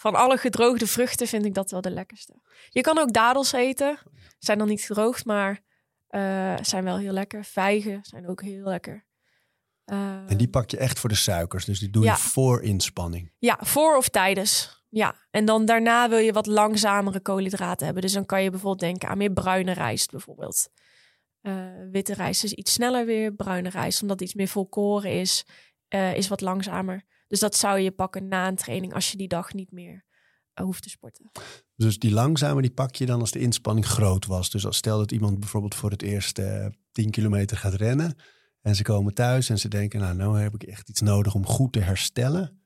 [0.00, 2.34] van alle gedroogde vruchten vind ik dat wel de lekkerste.
[2.68, 3.98] Je kan ook dadels eten.
[4.38, 5.60] Zijn dan niet gedroogd, maar
[6.08, 7.44] eh, zijn wel heel lekker.
[7.44, 9.08] Vijgen zijn ook heel lekker.
[9.84, 11.64] En die pak je echt voor de suikers.
[11.64, 13.32] Dus die doe je voor inspanning.
[13.38, 14.82] Ja, voor of tijdens.
[14.88, 18.02] Ja, en dan daarna wil je wat langzamere koolhydraten hebben.
[18.02, 20.68] Dus dan kan je bijvoorbeeld denken aan meer bruine rijst bijvoorbeeld.
[21.40, 21.54] Eh,
[21.90, 23.32] witte rijst is iets sneller weer.
[23.32, 25.46] Bruine rijst, omdat het iets meer volkoren is,
[25.88, 27.04] eh, is wat langzamer.
[27.30, 30.04] Dus dat zou je pakken na een training als je die dag niet meer
[30.54, 31.30] eh, hoeft te sporten.
[31.76, 34.50] Dus die langzame die pak je dan als de inspanning groot was.
[34.50, 38.16] Dus als stel dat iemand bijvoorbeeld voor het eerst eh 10 kilometer gaat rennen.
[38.60, 41.46] En ze komen thuis en ze denken, nou, nou heb ik echt iets nodig om
[41.46, 42.62] goed te herstellen.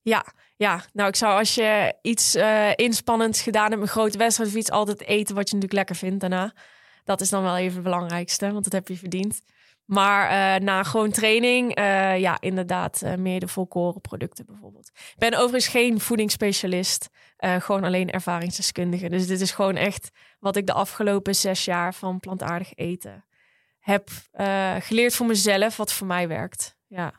[0.00, 4.50] Ja, ja, nou ik zou als je iets eh inspannends gedaan hebt, een grote wedstrijd
[4.50, 6.54] of iets, altijd eten wat je natuurlijk lekker vindt daarna.
[7.04, 9.42] Dat is dan wel even het belangrijkste, want dat heb je verdiend.
[9.84, 14.90] Maar eh, na gewoon training, eh, ja, inderdaad, eh, meer de volkoren producten bijvoorbeeld.
[14.94, 17.08] Ik ben overigens geen voedingsspecialist,
[17.58, 19.08] gewoon alleen ervaringsdeskundige.
[19.08, 23.24] Dus dit is gewoon echt wat ik de afgelopen zes jaar van plantaardig eten
[23.78, 24.10] heb
[24.78, 26.76] geleerd voor mezelf, wat voor mij werkt.
[26.86, 27.12] Ja.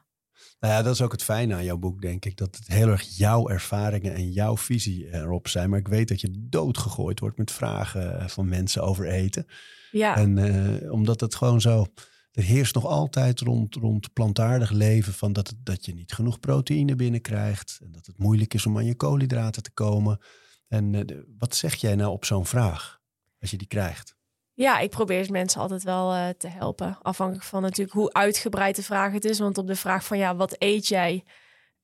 [0.59, 2.37] Nou ja, dat is ook het fijne aan jouw boek, denk ik.
[2.37, 5.69] Dat het heel erg jouw ervaringen en jouw visie erop zijn.
[5.69, 9.47] Maar ik weet dat je doodgegooid wordt met vragen van mensen over eten.
[9.91, 10.17] Ja.
[10.17, 11.85] En omdat het gewoon zo...
[12.33, 16.95] Er heerst nog altijd rond, rond plantaardig leven van dat, dat je niet genoeg proteïne
[16.95, 17.79] binnenkrijgt.
[17.83, 20.19] En dat het moeilijk is om aan je koolhydraten te komen.
[20.67, 22.99] En eh, wat zeg jij nou op zo'n vraag
[23.39, 24.15] als je die krijgt?
[24.53, 26.97] Ja, ik probeer mensen altijd wel eh, te helpen.
[27.01, 29.39] Afhankelijk van natuurlijk hoe uitgebreid de vraag het is.
[29.39, 31.23] Want op de vraag van ja, wat eet jij?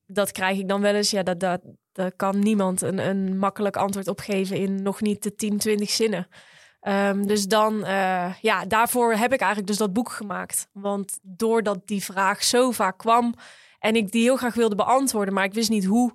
[0.06, 1.10] Dat krijg ik dan wel eens.
[1.10, 5.24] Ja, dat, dat, daar kan niemand een, een makkelijk antwoord op geven in nog niet
[5.24, 6.28] de 10, 20 zinnen.
[6.80, 10.68] Ehm, dus dan, eh, ja, daarvoor heb ik eigenlijk dus dat boek gemaakt.
[10.74, 13.34] Want doordat die vraag zo vaak kwam
[13.80, 16.14] en ik die heel graag wilde beantwoorden, maar ik wist niet hoe,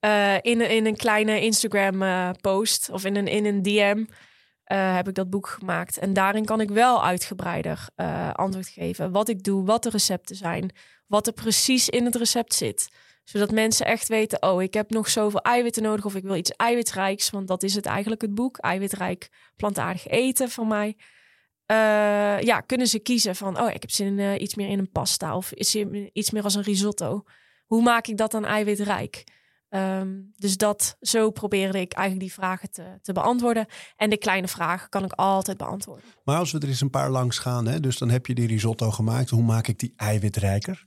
[0.00, 4.04] eh, in, in een kleine Instagram-post of in een, in een DM,
[4.66, 5.98] eh, heb ik dat boek gemaakt.
[5.98, 9.12] En daarin kan ik wel uitgebreider eh, antwoord geven.
[9.12, 10.70] Wat ik doe, wat de recepten zijn,
[11.06, 12.88] wat er precies in het recept zit.
[13.24, 16.50] Zodat mensen echt weten, oh, ik heb nog zoveel eiwitten nodig of ik wil iets
[16.50, 17.30] eiwitrijks.
[17.30, 18.58] Want dat is het eigenlijk het boek.
[18.58, 20.96] Eiwitrijk plantaardig eten van mij.
[21.66, 24.90] Eh, ja, kunnen ze kiezen van, oh, ik heb zin in iets meer in een
[24.90, 25.52] pasta of
[26.12, 27.24] iets meer als een risotto.
[27.66, 29.24] Hoe maak ik dat dan eiwitrijk?
[29.76, 33.66] Ehm, dus dat, zo probeerde ik eigenlijk die vragen te, te beantwoorden.
[33.96, 36.04] En de kleine vragen kan ik altijd beantwoorden.
[36.24, 38.46] Maar als we er eens een paar langs gaan, hè, dus dan heb je die
[38.46, 39.30] risotto gemaakt.
[39.30, 40.86] Hoe maak ik die eiwitrijker?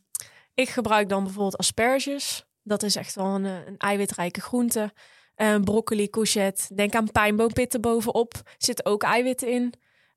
[0.54, 2.46] Ik gebruik dan bijvoorbeeld asperges.
[2.64, 4.94] Dat is echt wel een, eh, een eiwitrijke groente.
[5.36, 6.76] Eh, broccoli, courgette.
[6.76, 8.42] Denk aan pijnboompitten bovenop.
[8.58, 9.74] Zitten ook eiwitten in.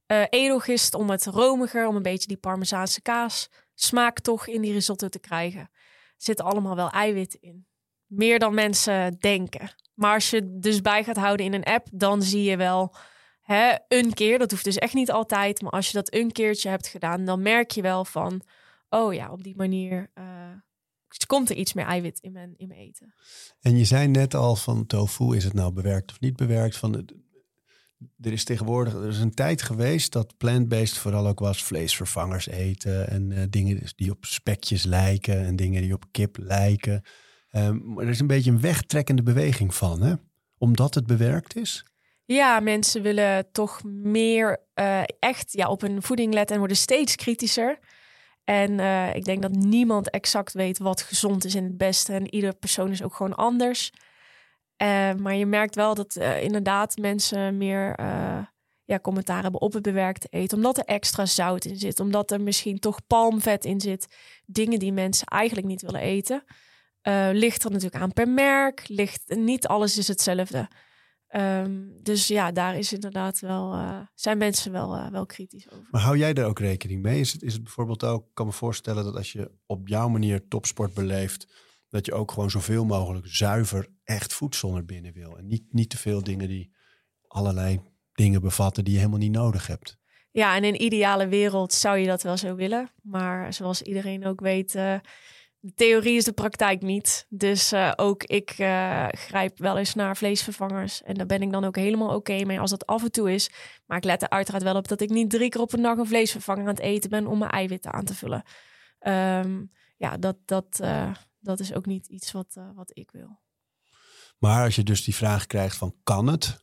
[0.07, 4.73] Eh edelgist om het romiger, om een beetje die parmezaanse kaas smaak toch in die
[4.73, 5.71] risotto te krijgen.
[6.17, 7.67] Zitten allemaal wel eiwitten in.
[8.15, 9.71] Meer dan mensen denken.
[9.95, 12.95] Maar als je het dus bij gaat houden in een app, dan zie je wel
[13.41, 14.39] hè, een keer.
[14.39, 15.63] Dat hoeft dus echt niet altijd.
[15.63, 18.43] Maar als je dat een keertje hebt gedaan, dan merk je wel van...
[18.89, 20.25] Oh ja, op die manier eh,
[21.27, 23.15] komt er iets meer eiwit in mijn, in mijn eten.
[23.61, 26.77] En je zei net al van tofu, is het nou bewerkt of niet bewerkt?
[26.77, 27.09] Van,
[28.21, 33.09] er is tegenwoordig, er is een tijd geweest dat plant-based vooral ook was vleesvervangers eten
[33.09, 37.03] en eh, dingen die op spekjes lijken en dingen die op kip lijken.
[37.53, 40.15] Ehm, er is een beetje een wegtrekkende beweging van, hè?
[40.59, 41.85] Omdat het bewerkt is.
[42.25, 47.17] Ja, mensen willen toch meer eh, echt ja, op hun voeding letten en worden steeds
[47.17, 47.79] kritischer.
[48.45, 52.13] En eh, ik denk dat niemand exact weet wat gezond is in het beste.
[52.13, 53.93] En ieder persoon is ook gewoon anders.
[54.83, 57.95] Uh, maar je merkt wel dat inderdaad mensen meer
[58.85, 60.57] ja, commentaar hebben op het bewerkte eten.
[60.57, 62.01] Omdat er extra zout in zit.
[62.01, 64.17] Omdat er misschien toch palmvet in zit.
[64.47, 66.45] Dingen die mensen eigenlijk niet willen eten.
[67.33, 68.89] Ligt er natuurlijk aan per merk.
[68.89, 70.69] Ligt, niet alles is hetzelfde.
[71.37, 75.87] Um, dus ja, daar is inderdaad wel, uh, zijn mensen wel, uh, wel kritisch over.
[75.91, 77.21] Maar hou jij daar ook rekening mee?
[77.21, 80.09] Is het, is het bijvoorbeeld ook, ik kan me voorstellen dat als je op jouw
[80.09, 81.47] manier topsport beleeft,
[81.89, 85.39] dat je ook gewoon zoveel mogelijk zuiver echt voedsel naar binnen wil.
[85.39, 86.75] En niet, niet te veel dingen die
[87.27, 87.81] allerlei
[88.13, 89.99] dingen bevatten die je helemaal niet nodig hebt.
[90.31, 92.91] Ja, en in een ideale wereld zou je dat wel zo willen.
[93.03, 94.97] Maar zoals iedereen ook weet, uh,
[95.75, 97.27] theorie is de praktijk niet.
[97.29, 101.03] Dus uh, ook ik uh, grijp wel eens naar vleesvervangers.
[101.03, 103.51] En daar ben ik dan ook helemaal oké mee als dat af en toe is.
[103.87, 105.99] Maar ik let er uiteraard wel op dat ik niet drie keer op een dag
[105.99, 108.43] een vleesvervanger aan het eten ben om mijn eiwitten aan te vullen.
[109.07, 113.41] Um, ja, dat, dat, uh, dat is ook niet iets wat, wat ik wil.
[114.39, 116.61] Maar als je dus die vraag krijgt van kan het?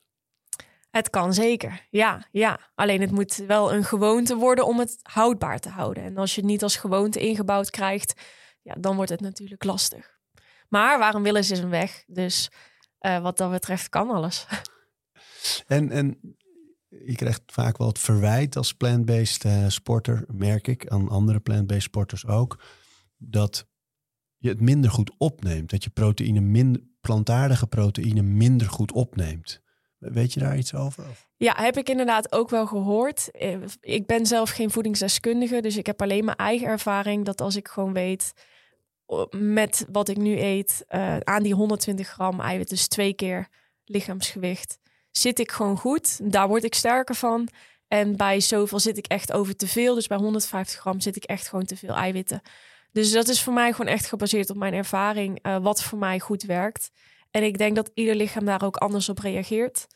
[0.90, 2.60] Het kan zeker, ja, ja.
[2.76, 6.04] Alleen het moet wel een gewoonte worden om het houdbaar te houden.
[6.04, 8.22] En als je het niet als gewoonte ingebouwd krijgt
[8.62, 10.18] ja, dan wordt het natuurlijk lastig.
[10.70, 12.04] Maar waarom willen ze een weg?
[12.08, 12.50] Dus
[13.02, 14.46] uh, wat dat betreft kan alles.
[15.68, 16.38] En, en
[16.88, 21.82] je krijgt vaak wel het verwijt als plant-based uh, sporter, merk ik, aan andere plant-based
[21.82, 22.64] sporters ook,
[23.18, 23.68] dat
[24.38, 25.70] je het minder goed opneemt.
[25.70, 29.62] Dat je proteïne minder, plantaardige proteïne minder goed opneemt.
[30.00, 31.04] Weet je daar iets over?
[31.38, 33.32] Ja, heb ik inderdaad ook wel gehoord.
[33.32, 37.56] Eh, ik ben zelf geen voedingsdeskundige, dus ik heb alleen mijn eigen ervaring dat als
[37.56, 38.34] ik gewoon weet
[39.32, 43.48] met wat ik nu eet uh, aan die 120 gram eiwit, dus twee keer
[43.86, 44.80] lichaamsgewicht,
[45.12, 46.32] zit ik gewoon goed.
[46.32, 47.48] Daar word ik sterker van.
[47.88, 49.96] En bij zoveel zit ik echt over te veel.
[49.96, 52.42] Dus bij 150 gram zit ik echt gewoon te veel eiwitten.
[52.92, 56.20] Dus dat is voor mij gewoon echt gebaseerd op mijn ervaring, uh, wat voor mij
[56.20, 56.92] goed werkt.
[57.32, 59.88] En ik denk dat ieder lichaam daar ook anders op reageert.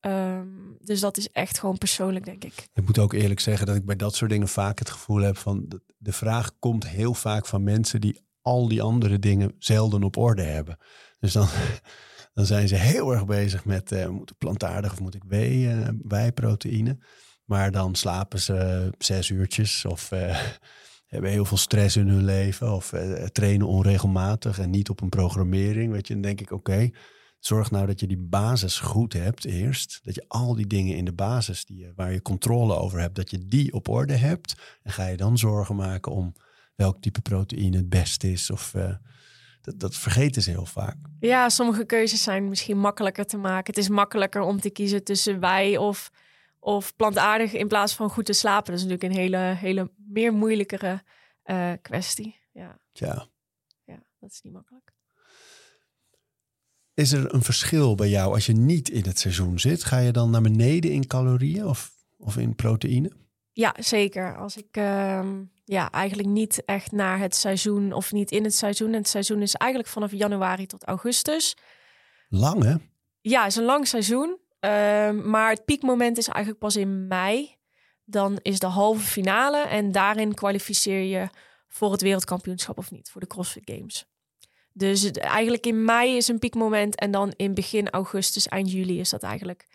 [0.00, 2.68] Um, dus dat is echt gewoon persoonlijk, denk ik.
[2.74, 5.36] Ik moet ook eerlijk zeggen dat ik bij dat soort dingen vaak het gevoel heb
[5.36, 10.16] van de vraag komt heel vaak van mensen die al die andere dingen zelden op
[10.16, 10.78] orde hebben.
[11.18, 11.48] Dus dan,
[12.34, 15.80] dan zijn ze heel erg bezig met uh, moet ik plantaardig of moet ik wei,
[15.80, 16.98] uh, wijproteïne.
[17.44, 20.40] Maar dan slapen ze zes uurtjes of uh,
[21.10, 22.92] hebben heel veel stress in hun leven of
[23.32, 25.92] trainen onregelmatig en niet op een programmering.
[25.92, 26.90] Weet je, dan denk ik oké.
[27.38, 30.00] Zorg nou dat je die basis goed hebt eerst.
[30.02, 33.30] Dat je al die dingen in de basis die, waar je controle over hebt, dat
[33.30, 34.78] je die op orde hebt.
[34.82, 36.34] En ga je dan zorgen maken om
[36.74, 38.50] welk type proteïne het beste is.
[38.50, 38.94] Of, uh,
[39.60, 40.96] dat, dat vergeten ze heel vaak.
[41.20, 43.74] Ja, sommige keuzes zijn misschien makkelijker te maken.
[43.74, 46.10] Het is makkelijker om te kiezen tussen wij of,
[46.60, 48.72] of plantaardig in plaats van goed te slapen.
[48.72, 51.02] Dat is natuurlijk een hele, hele meer moeilijkere
[51.44, 52.40] uh, kwestie.
[52.52, 52.78] Ja.
[52.92, 53.26] ja.
[53.84, 54.92] Ja, dat is niet makkelijk.
[56.94, 59.84] Is er een verschil bij jou als je niet in het seizoen zit?
[59.84, 63.12] Ga je dan naar beneden in calorieën of, of in proteïne?
[63.52, 64.36] Ja, zeker.
[64.36, 65.28] Als ik uh,
[65.64, 68.88] ja, eigenlijk niet echt naar het seizoen of niet in het seizoen.
[68.88, 71.56] En het seizoen is eigenlijk vanaf januari tot augustus.
[72.28, 72.74] Lang hè?
[73.20, 74.38] Ja, het is een lang seizoen.
[74.64, 77.58] Uh, maar het piekmoment is eigenlijk pas in mei.
[78.04, 81.28] Dan is de halve finale en daarin kwalificeer je
[81.68, 84.06] voor het wereldkampioenschap of niet, voor de CrossFit Games.
[84.72, 89.10] Dus eigenlijk in mei is een piekmoment en dan in begin augustus, eind juli is
[89.10, 89.66] dat eigenlijk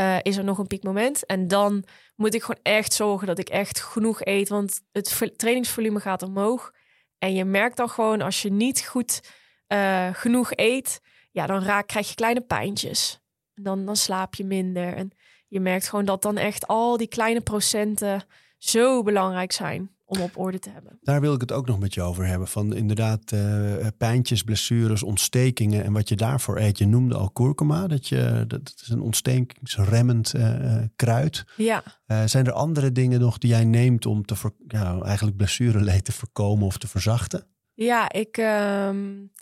[0.00, 1.26] uh, is er nog een piekmoment.
[1.26, 1.84] En dan
[2.16, 4.48] moet ik gewoon echt zorgen dat ik echt genoeg eet.
[4.48, 6.72] Want het trainingsvolume gaat omhoog.
[7.18, 9.20] En je merkt dan gewoon als je niet goed
[9.68, 11.00] uh, genoeg eet,
[11.30, 13.19] ja, dan raak, krijg je kleine pijntjes.
[13.62, 14.94] Dan, dan slaap je minder.
[14.94, 15.10] En
[15.48, 18.24] je merkt gewoon dat dan echt al die kleine procenten
[18.58, 20.98] zo belangrijk zijn om op orde te hebben.
[21.00, 22.48] Daar wil ik het ook nog met je over hebben.
[22.48, 26.78] Van inderdaad uh, pijntjes, blessures, ontstekingen en wat je daarvoor eet.
[26.78, 31.44] Je noemde al kurkuma, dat, je, dat is een ontstekingsremmend uh, kruid.
[31.56, 31.82] Ja.
[32.06, 34.34] Uh, zijn er andere dingen nog die jij neemt om te
[34.66, 37.46] ja, eigenlijk blessureleed te voorkomen of te verzachten?
[37.74, 39.32] Ja, ik, um,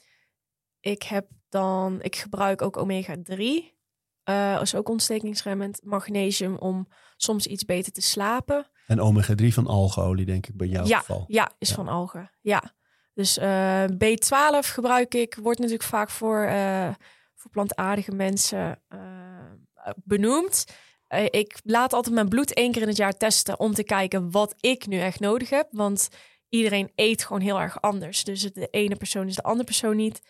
[0.80, 3.77] ik heb dan, ik gebruik ook omega 3.
[4.28, 5.80] Uh, is ook ontstekingsremmend.
[5.84, 8.66] Magnesium om soms iets beter te slapen.
[8.86, 11.24] En omega-3 van algeolie, denk ik, bij jouw ja, geval.
[11.26, 12.30] Ja, is van algen.
[12.40, 12.76] Ja.
[13.14, 15.38] Dus uh, B12 gebruik ik.
[15.42, 16.88] Wordt natuurlijk vaak voor, uh,
[17.34, 18.82] voor plantaardige mensen
[20.04, 20.64] benoemd.
[21.30, 24.54] ik laat altijd mijn bloed één keer in het jaar testen om te kijken wat
[24.60, 25.68] ik nu echt nodig heb.
[25.70, 26.08] Want
[26.48, 28.24] iedereen eet gewoon heel erg anders.
[28.24, 30.20] Dus de ene persoon is de andere persoon niet.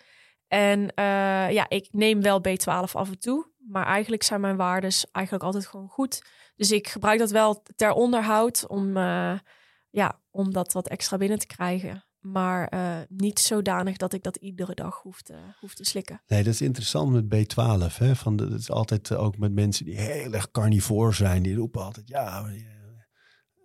[0.49, 3.47] En eh, ja, ik neem wel B12 af en toe.
[3.59, 6.23] Maar eigenlijk zijn mijn waardes eigenlijk altijd gewoon goed.
[6.57, 9.39] Dus ik gebruik dat wel ter onderhoud om, uh,
[9.91, 12.05] ja, om dat wat extra binnen te krijgen.
[12.19, 16.23] Maar uh, niet zodanig dat ik dat iedere dag hoef te, hoef te slikken.
[16.27, 17.97] Nee, dat is interessant met B12.
[17.97, 18.17] Hè?
[18.17, 21.43] Van dat is altijd ook met mensen die heel erg carnivoor zijn.
[21.43, 22.45] Die roepen altijd, ja,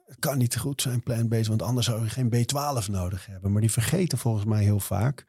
[0.06, 3.52] het kan niet goed zijn plant-based, want anders zou je geen B12 nodig hebben.
[3.52, 5.26] Maar die vergeten volgens mij heel vaak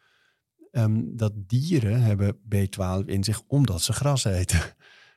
[0.77, 4.61] um, dat dieren hebben B12 in zich omdat ze gras eten.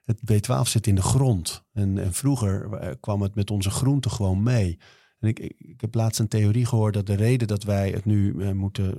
[0.05, 1.63] Het B12 zit in de grond.
[1.73, 4.79] En, en vroeger eh, kwam het met onze groenten gewoon mee.
[5.19, 8.33] En ik, ik, heb laatst een theorie gehoord dat de reden dat wij het nu
[8.33, 8.97] uh, moeten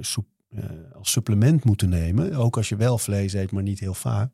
[0.51, 4.33] uh, als supplement moeten nemen, ook als je wel vlees eet, maar niet heel vaak,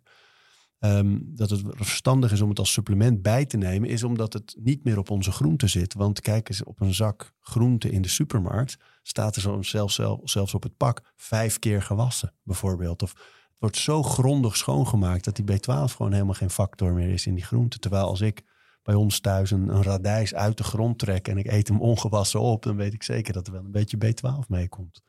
[0.79, 4.57] um, dat het verstandig is om het als supplement bij te nemen, is omdat het
[4.61, 5.95] niet meer op onze groenten zit.
[5.95, 8.77] Want kijk eens op een zak groenten in de supermarkt,
[9.07, 13.03] staat er zo zelfs, zelfs op het pak vijf keer gewassen, bijvoorbeeld.
[13.03, 17.27] Of het wordt zo grondig schoongemaakt dat die B12 gewoon helemaal geen factor meer is
[17.27, 17.81] in die groenten.
[17.81, 18.43] Terwijl als ik
[18.83, 22.63] bij ons thuis een, radijs uit de grond trek en ik eet hem ongewassen op,
[22.63, 25.03] dan weet ik zeker dat er wel een beetje B12 meekomt.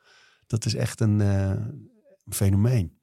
[0.47, 2.99] Dat is echt een, uh, een fenomeen.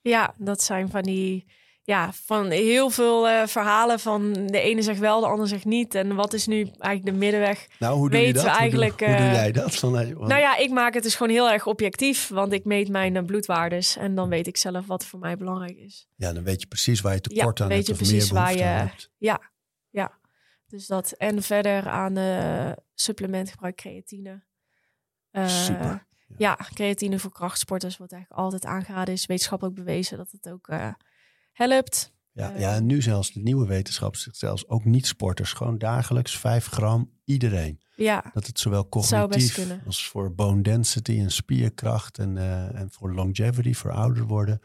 [0.00, 1.46] Ja, dat zijn van die
[1.84, 5.94] ja, van heel veel uh, verhalen van de ene zegt wel, de ander zegt niet.
[5.94, 7.66] En wat is nu eigenlijk de middenweg?
[7.78, 8.44] Nou, hoe doe je dat?
[8.44, 9.74] Eigenlijk, hoe, doe, hoe doe jij dat?
[9.74, 12.28] Van, uh, nou ja, ik maak het dus gewoon heel erg objectief.
[12.28, 16.08] Want ik meet mijn bloedwaardes en dan weet ik zelf wat voor mij belangrijk is.
[16.16, 18.32] Ja, dan weet je precies waar je tekort ja, aan weet hebt je of precies
[18.32, 19.10] meer waar je, hebt.
[19.18, 19.40] Ja,
[19.90, 20.20] ja.
[20.66, 21.12] Dus dat.
[21.12, 24.42] En verder aan uh, supplement gebruik creatine.
[25.32, 25.84] Super.
[25.86, 26.06] Ja.
[26.36, 29.14] ja, creatine voor krachtsporters wordt eigenlijk altijd aangeraden.
[29.14, 30.68] Is wetenschappelijk bewezen dat het ook
[31.52, 32.12] helpt.
[32.32, 35.52] Ja, ja, en nu zelfs de nieuwe wetenschap zegt zelfs ook niet-sporters.
[35.52, 37.80] Gewoon dagelijks 5 gram iedereen.
[37.96, 43.14] Ja, Dat het zowel cognitief als voor bone density en spierkracht en, eh, en voor
[43.14, 44.60] longevity, voor ouder worden.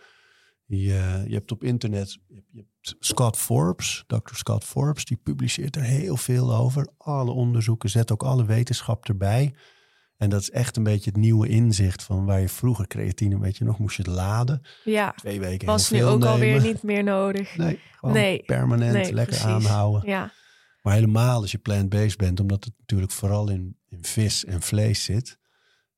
[0.68, 4.36] Eh, je hebt op internet je hebt, je hebt Scott Forbes, Dr.
[4.36, 6.88] Scott Forbes, die publiceert er heel veel over.
[6.98, 9.54] Alle onderzoeken, zet ook alle wetenschap erbij.
[10.18, 13.58] En dat is echt een beetje het nieuwe inzicht van waar je vroeger creatine, weet
[13.58, 14.62] je nog, moest je laden.
[14.84, 15.12] ja.
[15.12, 17.56] Twee weken Was nu ook alweer niet meer nodig.
[17.58, 19.46] Nee, gewoon Nee, permanent, nee, lekker precies.
[19.46, 20.10] aanhouden.
[20.10, 20.32] Ja,
[20.82, 25.04] Maar helemaal als je plant-based bent, omdat het natuurlijk vooral in, in vis en vlees
[25.04, 25.38] zit.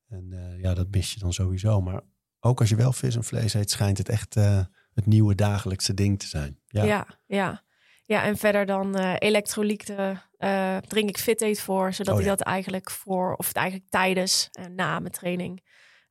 [0.08, 1.80] En eh, ja, dat mis je dan sowieso.
[1.80, 2.00] Maar
[2.40, 4.60] ook als je wel vis en vlees eet, schijnt het echt eh,
[4.94, 6.58] het nieuwe dagelijkse ding te zijn.
[6.66, 7.62] Ja, ja, ja.
[8.04, 8.22] ja.
[8.24, 12.40] en verder dan eh elektrolyten eh, drink ik Fit Aid voor, zodat Oh ik dat
[12.40, 15.62] eigenlijk voor, of het eigenlijk tijdens en na mijn training,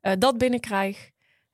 [0.01, 1.09] eh, dat binnenkrijg.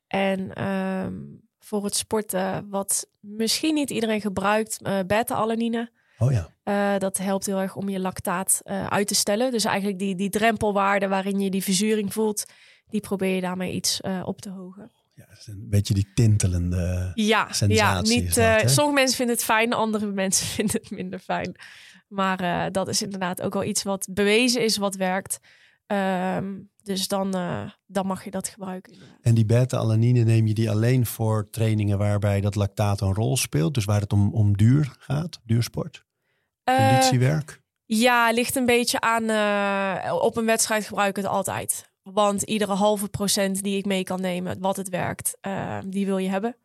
[0.07, 1.13] En ehm,
[1.59, 5.91] voor het sporten, wat misschien niet iedereen gebruikt, eh beta-alanine.
[6.17, 9.51] Oh ja, dat helpt heel erg om je lactaat uit te stellen.
[9.51, 12.45] Dus eigenlijk die, die drempelwaarde waarin je die verzuring voelt,
[12.89, 14.91] die probeer je daarmee iets op te hogen.
[15.13, 17.11] ja een beetje die tintelende...
[17.13, 21.19] Ja, sensatie ja niet, dat, sommige mensen vinden het fijn, andere mensen vinden het minder
[21.19, 21.55] fijn.
[22.08, 25.39] Maar eh, dat is inderdaad ook wel iets wat bewezen is, wat werkt.
[25.86, 26.53] Ehm,
[26.84, 28.93] dus dan, eh, dan mag je dat gebruiken.
[28.93, 29.18] inderdaad.
[29.22, 33.74] En die beta-alanine neem je die alleen voor trainingen waarbij dat lactaat een rol speelt.
[33.74, 36.06] Dus waar het om, om duur gaat, duursport,
[36.64, 37.62] Eh, conditiewerk.
[37.86, 39.24] ja, ligt een beetje aan.
[40.22, 41.93] op een wedstrijd gebruik ik het altijd.
[42.03, 46.18] Want iedere halve procent die ik mee kan nemen, wat het werkt, eh, die wil
[46.18, 46.56] je hebben.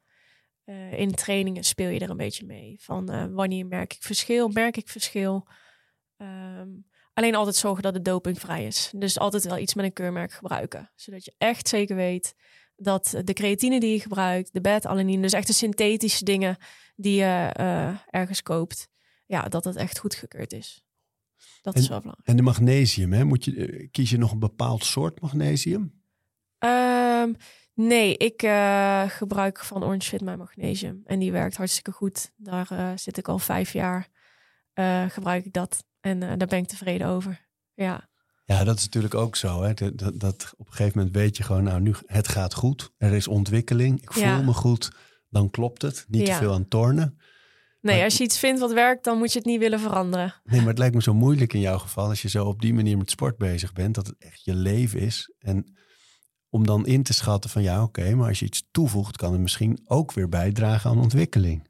[0.70, 2.76] Eh, in trainingen speel je er een beetje mee.
[2.80, 4.48] Van eh, wanneer merk ik verschil?
[4.48, 5.46] Merk ik verschil?
[6.16, 6.68] Ehm,
[7.12, 8.92] alleen altijd zorgen dat het dopingvrij is.
[8.96, 10.90] Dus altijd wel iets met een keurmerk gebruiken.
[10.94, 12.34] Zodat je echt zeker weet
[12.76, 16.56] dat de creatine die je gebruikt, de beta-alanine, dus echt de synthetische dingen
[16.96, 18.88] die je eh, ergens koopt,
[19.26, 20.84] ja, dat het echt goedgekeurd is.
[21.62, 22.28] Dat is wel belangrijk.
[22.28, 23.24] En de magnesium, hè?
[23.24, 26.02] Moet je, kies je nog een bepaald soort magnesium?
[27.20, 27.32] Ehm,
[27.74, 31.00] nee, ik eh, gebruik van Orange Fit mijn magnesium.
[31.04, 32.32] En die werkt hartstikke goed.
[32.36, 34.08] Daar eh, zit ik al vijf jaar.
[34.72, 35.84] eh, gebruik ik dat.
[36.00, 37.48] En daar ben ik tevreden over.
[37.74, 38.08] Ja,
[38.44, 39.62] Ja, dat is natuurlijk ook zo.
[39.62, 39.74] Hè?
[39.74, 42.90] Dat, dat, dat op een gegeven moment weet je gewoon, nou nu, het gaat goed.
[42.98, 44.02] Er is ontwikkeling.
[44.02, 44.40] Ik voel Ja.
[44.40, 44.90] me goed.
[45.28, 46.04] Dan klopt het.
[46.08, 47.18] Niet te veel aan tornen.
[47.80, 50.34] nee, Maar- als je iets vindt wat werkt, dan moet je het niet willen veranderen.
[50.44, 52.74] Nee, maar het lijkt me zo moeilijk in jouw geval als je zo op die
[52.74, 55.32] manier met sport bezig bent, dat het echt je leven is.
[55.38, 55.76] En
[56.50, 59.40] om dan in te schatten van ja, oké, maar als je iets toevoegt, kan het
[59.40, 61.68] misschien ook weer bijdragen aan ontwikkeling.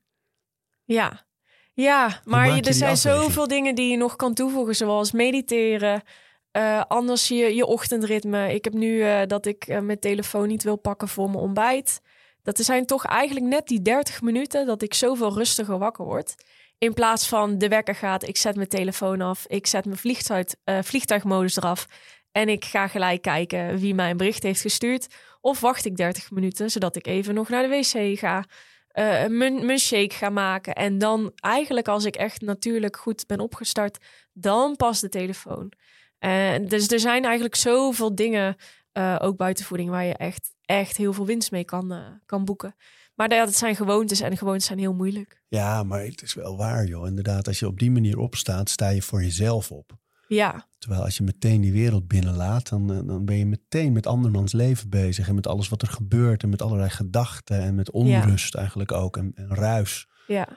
[0.85, 1.27] Ja,
[1.73, 3.23] ja maar je, er zijn afweging?
[3.23, 6.03] zoveel dingen die je nog kan toevoegen, zoals mediteren.
[6.51, 8.55] eh, anders je, je ochtendritme.
[8.55, 12.01] Ik heb nu eh, dat ik eh, mijn telefoon niet wil pakken voor mijn ontbijt.
[12.43, 16.35] Dat er zijn toch eigenlijk net die 30 minuten dat ik zoveel rustiger wakker word.
[16.79, 20.47] In plaats van de wekker gaat, ik zet mijn telefoon af, ik zet mijn vliegtuig,
[20.65, 21.87] vliegtuigmodus eraf.
[22.33, 25.07] En ik ga gelijk kijken wie mij een bericht heeft gestuurd.
[25.41, 28.45] Of wacht ik 30 minuten, zodat ik even nog naar de wc ga.
[28.89, 30.75] eh, mijn, shake ga maken.
[30.75, 33.99] En dan eigenlijk als ik echt natuurlijk goed ben opgestart,
[34.33, 35.73] dan pas de telefoon.
[36.19, 38.57] En dus er zijn eigenlijk zoveel dingen,
[38.93, 42.45] eh, ook buiten voeding, waar je echt, echt heel veel winst mee kan, eh, kan
[42.45, 42.75] boeken.
[43.15, 45.43] Maar ja, dat zijn gewoontes en gewoontes zijn heel moeilijk.
[45.49, 47.07] Ja, maar het is wel waar, joh.
[47.07, 49.99] Inderdaad, als je op die manier opstaat, sta je voor jezelf op.
[50.35, 54.07] Ja, Terwijl als je meteen die wereld binnenlaat, dan, eh, dan ben je meteen met
[54.07, 55.29] andermans leven bezig.
[55.29, 56.43] En met alles wat er gebeurt.
[56.43, 57.61] En met allerlei gedachten.
[57.61, 59.17] En met onrust eigenlijk ook.
[59.17, 60.07] En, en ruis.
[60.27, 60.49] ja.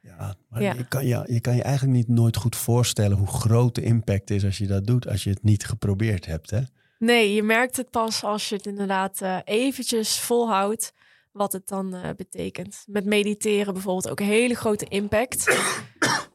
[0.00, 0.72] Ja, maar Ja.
[0.72, 4.30] Je, kan je, je kan je eigenlijk niet nooit goed voorstellen hoe groot de impact
[4.30, 5.08] is als je dat doet.
[5.08, 6.60] Als je het niet geprobeerd hebt, hè?
[6.98, 10.92] Nee, je merkt het pas als je het inderdaad eh, eventjes volhoudt.
[11.32, 12.84] Wat het dan eh, betekent.
[12.86, 15.56] Met mediteren bijvoorbeeld ook een hele grote impact.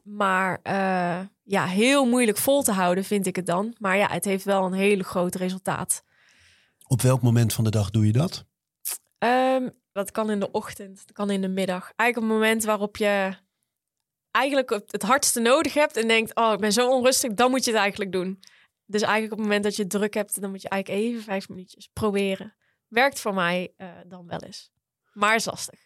[0.08, 3.76] Maar eh, ja, heel moeilijk vol te houden vind ik het dan.
[3.80, 6.04] Maar ja, het heeft wel een hele groot resultaat.
[6.88, 8.46] Op welk moment van de dag doe je dat?
[9.18, 11.92] Ehm, dat kan in de ochtend, dat kan in de middag.
[11.96, 13.38] Eigenlijk op het moment waarop je
[14.32, 17.72] eigenlijk het- hardste nodig hebt en denkt, oh, ik ben zo onrustig, dan moet je
[17.72, 18.40] het eigenlijk doen.
[18.86, 21.50] Dus eigenlijk op het moment dat je druk hebt, dan moet je eigenlijk even vijf
[21.50, 22.56] minuutjes proberen.
[22.88, 24.72] Werkt voor mij eh, dan wel eens.
[25.14, 25.80] Maar is lastig,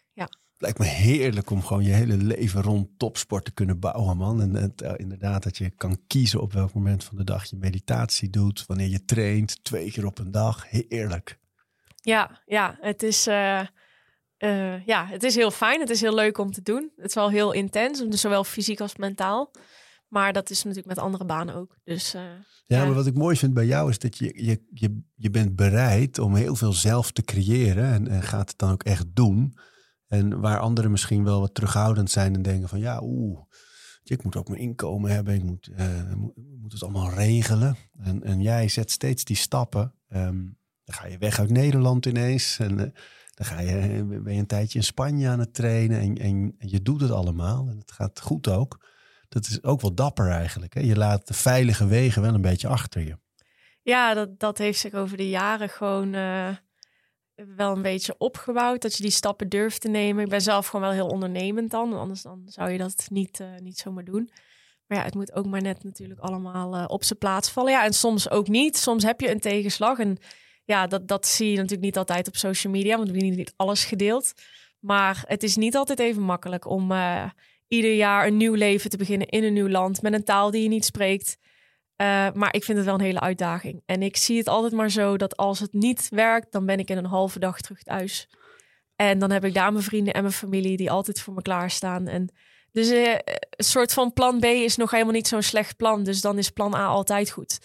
[0.62, 4.40] lijkt me heerlijk om gewoon je hele leven rond topsport te kunnen bouwen, man.
[4.40, 7.56] En het, eh, inderdaad dat je kan kiezen op welk moment van de dag je
[7.56, 8.66] meditatie doet.
[8.66, 10.70] Wanneer je traint, twee keer op een dag.
[10.70, 11.38] Heerlijk.
[11.96, 13.60] Ja, ja, het is, eh,
[14.36, 15.80] eh, ja, het is heel fijn.
[15.80, 16.90] Het is heel leuk om te doen.
[16.96, 19.50] Het is wel heel intens, dus zowel fysiek als mentaal.
[20.08, 21.76] Maar dat is natuurlijk met andere banen ook.
[21.84, 22.84] Dus Ja, Ja.
[22.84, 26.18] maar wat ik mooi vind bij jou is dat je, je, je, je bent bereid
[26.18, 29.54] om heel veel zelf te creëren en, en gaat het dan ook echt doen.
[30.12, 33.40] En waar anderen misschien wel wat terughoudend zijn en denken van ja, oeh,
[34.04, 36.12] ik moet ook mijn inkomen hebben, ik moet, eh,
[36.60, 37.76] moet, het allemaal regelen.
[37.98, 39.94] En, en jij zet steeds die stappen.
[40.08, 40.40] Ehm,
[40.84, 43.00] dan ga je weg uit Nederland ineens en eh,
[43.34, 46.82] dan ga je, ben je een tijdje in Spanje aan het trainen en, en, je
[46.82, 48.86] doet het allemaal en het gaat goed ook.
[49.28, 50.74] Dat is ook wel dapper eigenlijk.
[50.74, 50.80] Hè?
[50.80, 53.18] Je laat de veilige wegen wel een beetje achter je.
[53.82, 56.48] Ja, dat, dat heeft zich over de jaren gewoon eh,
[57.56, 58.82] wel een beetje opgebouwd.
[58.82, 60.24] Dat je die stappen durft te nemen.
[60.24, 61.98] Ik ben zelf gewoon wel heel ondernemend dan.
[61.98, 64.30] Anders dan zou je dat niet, eh, niet zomaar doen.
[64.86, 67.72] Maar ja, het moet ook maar net natuurlijk allemaal eh, op zijn plaats vallen.
[67.72, 68.76] Ja, en soms ook niet.
[68.76, 69.98] Soms heb je een tegenslag.
[69.98, 70.18] En
[70.64, 72.96] ja, dat, dat zie je natuurlijk niet altijd op social media.
[72.96, 74.32] Want we hebben niet alles gedeeld.
[74.78, 77.24] Maar het is niet altijd even makkelijk om eh,
[77.68, 80.02] ieder jaar een nieuw leven te beginnen in een nieuw land.
[80.02, 81.38] Met een taal die je niet spreekt.
[82.02, 83.82] Uh, maar ik vind het wel een hele uitdaging.
[83.86, 86.90] En ik zie het altijd maar zo dat als het niet werkt, dan ben ik
[86.90, 88.28] in een halve dag terug thuis.
[88.96, 92.06] En dan heb ik daar mijn vrienden en mijn familie die altijd voor me klaarstaan.
[92.06, 92.28] En
[92.72, 96.02] dus uh, een soort van plan B is nog helemaal niet zo'n slecht plan.
[96.02, 97.58] Dus dan is plan A altijd goed.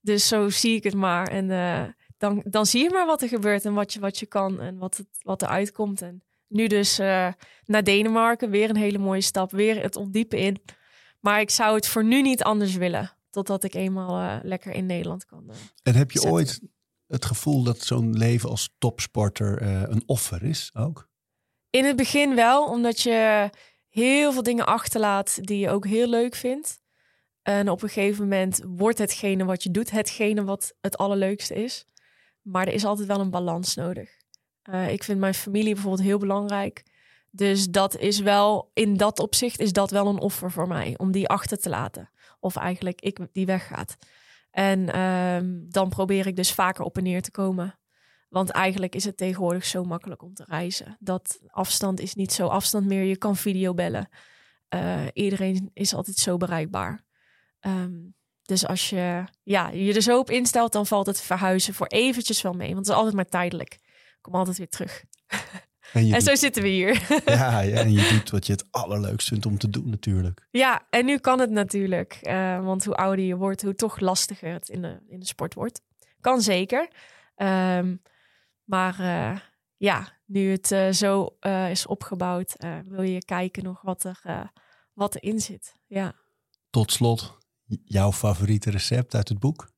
[0.00, 1.28] Dus zo zie ik het maar.
[1.28, 1.82] En uh,
[2.18, 4.78] dan, dan zie je maar wat er gebeurt en wat je, wat je kan en
[4.78, 6.02] wat, het, wat er uitkomt.
[6.02, 6.96] En nu dus
[7.64, 10.62] naar Denemarken, weer een hele mooie stap, weer het ondiepen in.
[11.20, 13.20] Maar ik zou het voor nu niet anders willen.
[13.32, 15.44] Totdat ik eenmaal uh, lekker in Nederland kan.
[15.50, 16.36] Uh, en heb je zetten.
[16.36, 16.60] ooit
[17.06, 21.08] het gevoel dat zo'n leven als topsporter uh, een offer is ook?
[21.70, 23.50] In het begin wel, omdat je
[23.88, 26.80] heel veel dingen achterlaat die je ook heel leuk vindt.
[27.42, 31.86] En op een gegeven moment wordt hetgene wat je doet, hetgene wat het allerleukste is.
[32.42, 34.10] Maar er is altijd wel een balans nodig.
[34.70, 36.82] Uh, ik vind mijn familie bijvoorbeeld heel belangrijk.
[37.30, 40.94] Dus dat is wel, in dat opzicht is dat wel een offer voor mij.
[40.96, 42.10] Om die achter te laten.
[42.42, 43.96] Of eigenlijk ik die weggaat.
[44.50, 47.78] En um, dan probeer ik dus vaker op en neer te komen.
[48.28, 50.96] Want eigenlijk is het tegenwoordig zo makkelijk om te reizen.
[51.00, 53.02] Dat afstand is niet zo afstand meer.
[53.02, 54.08] Je kan videobellen.
[54.74, 57.04] Uh, iedereen is altijd zo bereikbaar.
[57.60, 61.86] Um, dus als je ja, je er zo op instelt, dan valt het verhuizen voor
[61.86, 62.74] eventjes wel mee.
[62.74, 63.72] Want het is altijd maar tijdelijk.
[63.74, 65.04] Ik kom altijd weer terug.
[65.92, 67.22] En, en zo zitten we hier.
[67.24, 70.46] Ja, ja, en je doet wat je het allerleukst vindt om te doen natuurlijk.
[70.50, 72.18] Ja, en nu kan het natuurlijk.
[72.22, 75.54] Uh, want hoe ouder je wordt, hoe toch lastiger het in de, in de sport
[75.54, 75.80] wordt.
[76.20, 76.88] Kan zeker.
[77.36, 78.02] Um,
[78.64, 79.38] maar uh,
[79.76, 81.36] ja, nu het uh, zo
[81.70, 84.50] is opgebouwd, wil je kijken nog wat, er,
[84.92, 85.74] wat erin zit.
[85.86, 86.14] Ja.
[86.70, 87.38] Tot slot,
[87.84, 89.70] jouw favoriete recept uit het boek?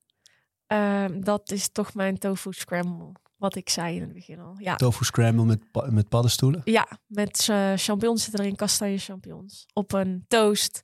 [0.66, 3.12] Um, dat is toch mijn tofu scramble.
[3.36, 4.54] Wat ik zei in het begin al.
[4.58, 4.74] Ja.
[4.76, 6.60] Tofu scramble met, met paddenstoelen?
[6.64, 9.66] Ja, met uh, champignons zitten erin, kastanje champignons.
[9.72, 10.82] Op een toast.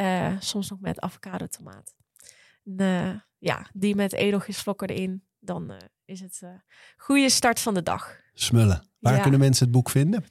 [0.00, 1.94] Uh, soms nog met avocado tomaat.
[2.64, 5.24] Uh, ja, die met edelgisvlokken erin.
[5.38, 5.72] Dan
[6.04, 6.62] is het een
[6.96, 8.16] goede start van de dag.
[8.32, 8.88] Smullen.
[8.98, 9.22] Waar ja.
[9.22, 10.24] kunnen mensen het boek vinden?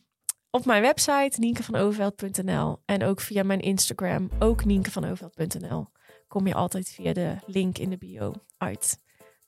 [0.49, 5.87] Op mijn website nienkevanoveld.nl en ook via mijn Instagram, ook nienkevanoveld.nl.
[6.27, 8.99] Kom je altijd via de link in de bio uit.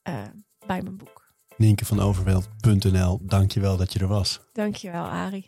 [0.02, 0.22] eh,
[0.66, 1.23] bij mijn boek.
[1.56, 4.40] Nienke van Overveld.nl, dankjewel dat je er was.
[4.52, 5.46] Dankjewel, Arie.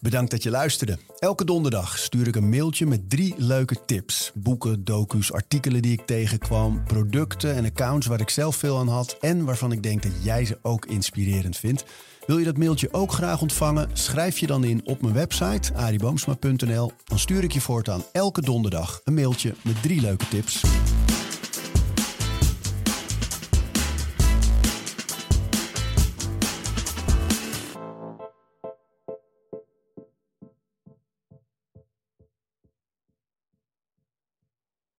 [0.00, 0.98] Bedankt dat je luisterde.
[1.18, 4.32] Elke donderdag stuur ik een mailtje met drie leuke tips.
[4.34, 9.16] Boeken, docu's, artikelen die ik tegenkwam, producten en accounts waar ik zelf veel aan had
[9.20, 11.84] en waarvan ik denk dat jij ze ook inspirerend vindt.
[12.26, 13.88] Wil je dat mailtje ook graag ontvangen?
[13.92, 16.92] Schrijf je dan in op mijn website ariboomsma.nl.
[17.04, 20.62] Dan stuur ik je voortaan elke donderdag een mailtje met drie leuke tips.